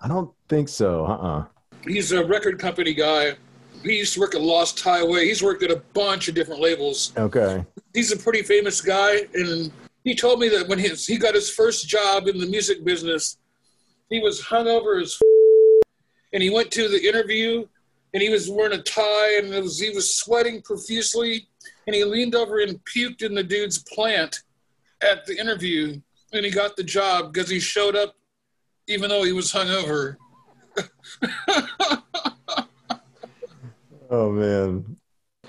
[0.00, 1.06] I don't think so.
[1.06, 1.44] Uh uh
[1.86, 3.36] He's a record company guy.
[3.82, 5.26] He used to work at Lost Highway.
[5.26, 7.12] He's worked at a bunch of different labels.
[7.16, 7.64] Okay.
[7.94, 9.70] he's a pretty famous guy, and
[10.02, 13.38] he told me that when he, he got his first job in the music business,
[14.10, 15.90] he was hungover as f-
[16.32, 17.66] and he went to the interview,
[18.16, 21.46] and he was wearing a tie, and it was, he was sweating profusely,
[21.86, 24.42] and he leaned over and puked in the dude's plant
[25.02, 26.00] at the interview,
[26.32, 28.14] and he got the job because he showed up
[28.86, 30.16] even though he was hungover.
[34.08, 34.96] Oh man.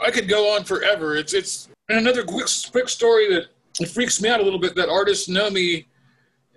[0.03, 1.15] I could go on forever.
[1.15, 3.49] It's it's and another quick quick story that
[3.79, 5.85] it freaks me out a little bit that artists know me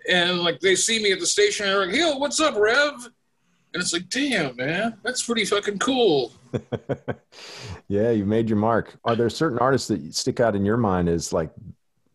[0.08, 3.10] and like they see me at the station and they're like, "Yo, what's up, Rev?"
[3.72, 6.32] And it's like, "Damn, man, that's pretty fucking cool."
[7.88, 8.96] yeah, you made your mark.
[9.04, 11.50] Are there certain artists that stick out in your mind as like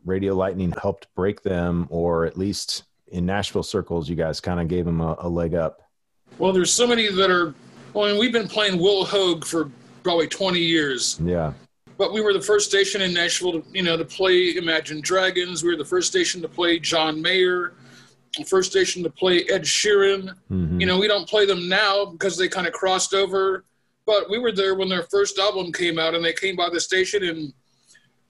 [0.05, 4.67] Radio Lightning helped break them, or at least in Nashville circles, you guys kind of
[4.67, 5.81] gave them a, a leg up?
[6.37, 7.53] Well, there's so many that are.
[7.93, 9.71] Well, I mean, we've been playing Will Hoge for
[10.03, 11.53] probably 20 years, Yeah.
[11.97, 15.63] but we were the first station in Nashville to you know to play Imagine Dragons.
[15.63, 17.73] We were the first station to play John Mayer.
[18.43, 20.35] First station to play Ed Sheeran.
[20.51, 20.79] Mhm.
[20.81, 23.63] You know, we don't play them now because they kind of crossed over.
[24.05, 26.79] But we were there when their first album came out, and they came by the
[26.79, 27.53] station and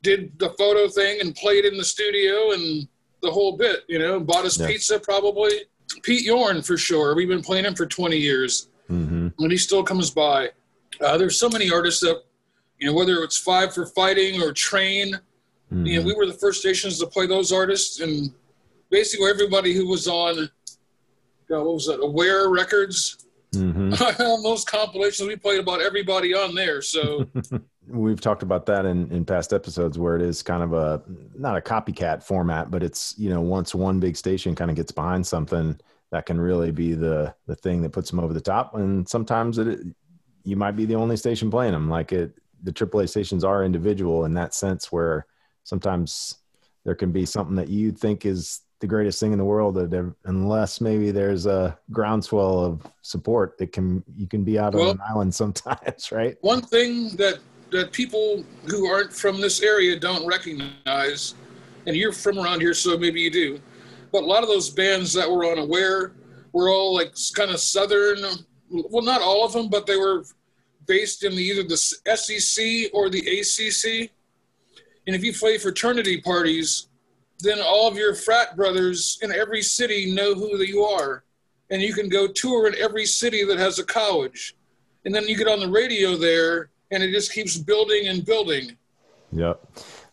[0.04, 2.88] did the photo thing and played in the studio and
[3.22, 3.84] the whole bit.
[3.88, 4.68] You know, bought us Yeah.
[4.68, 5.52] pizza probably.
[6.04, 7.16] Pete Yorn for sure.
[7.16, 9.34] We've been playing him for 20 years, Mhm.
[9.40, 10.52] and he still comes by.
[11.02, 12.24] Uh, there's so many artists that,
[12.80, 15.20] you know, whether it's Five for Fighting or Train,
[15.74, 15.88] Mhm.
[15.88, 18.32] you know, we were the first stations to play those artists, and
[18.90, 20.50] basically everybody who was on,
[21.50, 23.18] God, what was that, Aware Records,
[23.54, 24.20] Mhm.
[24.20, 26.82] on those compilations, we played about everybody on there.
[26.82, 27.30] So
[27.88, 31.04] We've talked about that in, in past episodes where it is kind of a
[31.38, 34.92] not a copycat format, but it's you know once one big station kind of gets
[34.92, 35.80] behind something
[36.12, 38.74] that can really be the the thing that puts them over the top.
[38.76, 39.82] And sometimes it
[40.44, 41.88] you might be the only station playing them.
[41.88, 42.34] Like it,
[42.64, 45.28] the AAA stations are individual in that sense where
[45.64, 46.38] sometimes
[46.86, 50.14] there can be something that you think is the greatest thing in the world that
[50.26, 54.96] unless maybe there's a groundswell of support that can you can be out well, on
[54.96, 56.38] an island sometimes right?
[56.42, 57.40] one thing that
[57.72, 61.36] that people who aren't from this area don't recognize
[61.88, 63.60] and you're from around here so maybe you do
[64.12, 66.14] but a lot of those bands that were on aware
[66.54, 68.18] were all like kind of southern
[68.70, 70.26] well not all of them but they were
[70.86, 74.12] based in the, either the sec or the acc
[75.08, 76.88] and if you play fraternity parties
[77.40, 81.24] then all of your frat brothers in every city know who you are.
[81.70, 84.56] And you can go tour in every city that has a college.
[85.04, 88.78] And then you get on the radio there, and it just keeps building and building.
[89.32, 89.62] Yep.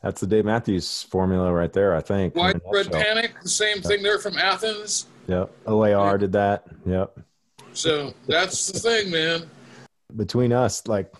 [0.03, 2.35] That's the Dave Matthews formula right there, I think.
[2.35, 3.85] Widespread Panic, the same yep.
[3.85, 4.03] thing.
[4.03, 5.07] They're from Athens.
[5.29, 5.51] Yep.
[5.67, 6.65] OAR did that.
[6.85, 7.21] Yep.
[7.73, 9.49] So that's the thing, man.
[10.17, 11.15] Between us, like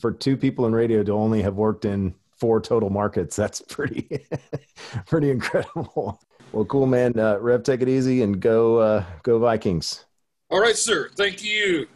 [0.00, 3.36] for two people in radio to only have worked in four total markets.
[3.36, 4.26] That's pretty,
[5.06, 6.20] pretty incredible.
[6.52, 7.18] Well, cool, man.
[7.18, 10.04] Uh, Rev, take it easy and go, uh, go Vikings.
[10.50, 11.10] All right, sir.
[11.16, 11.88] Thank you.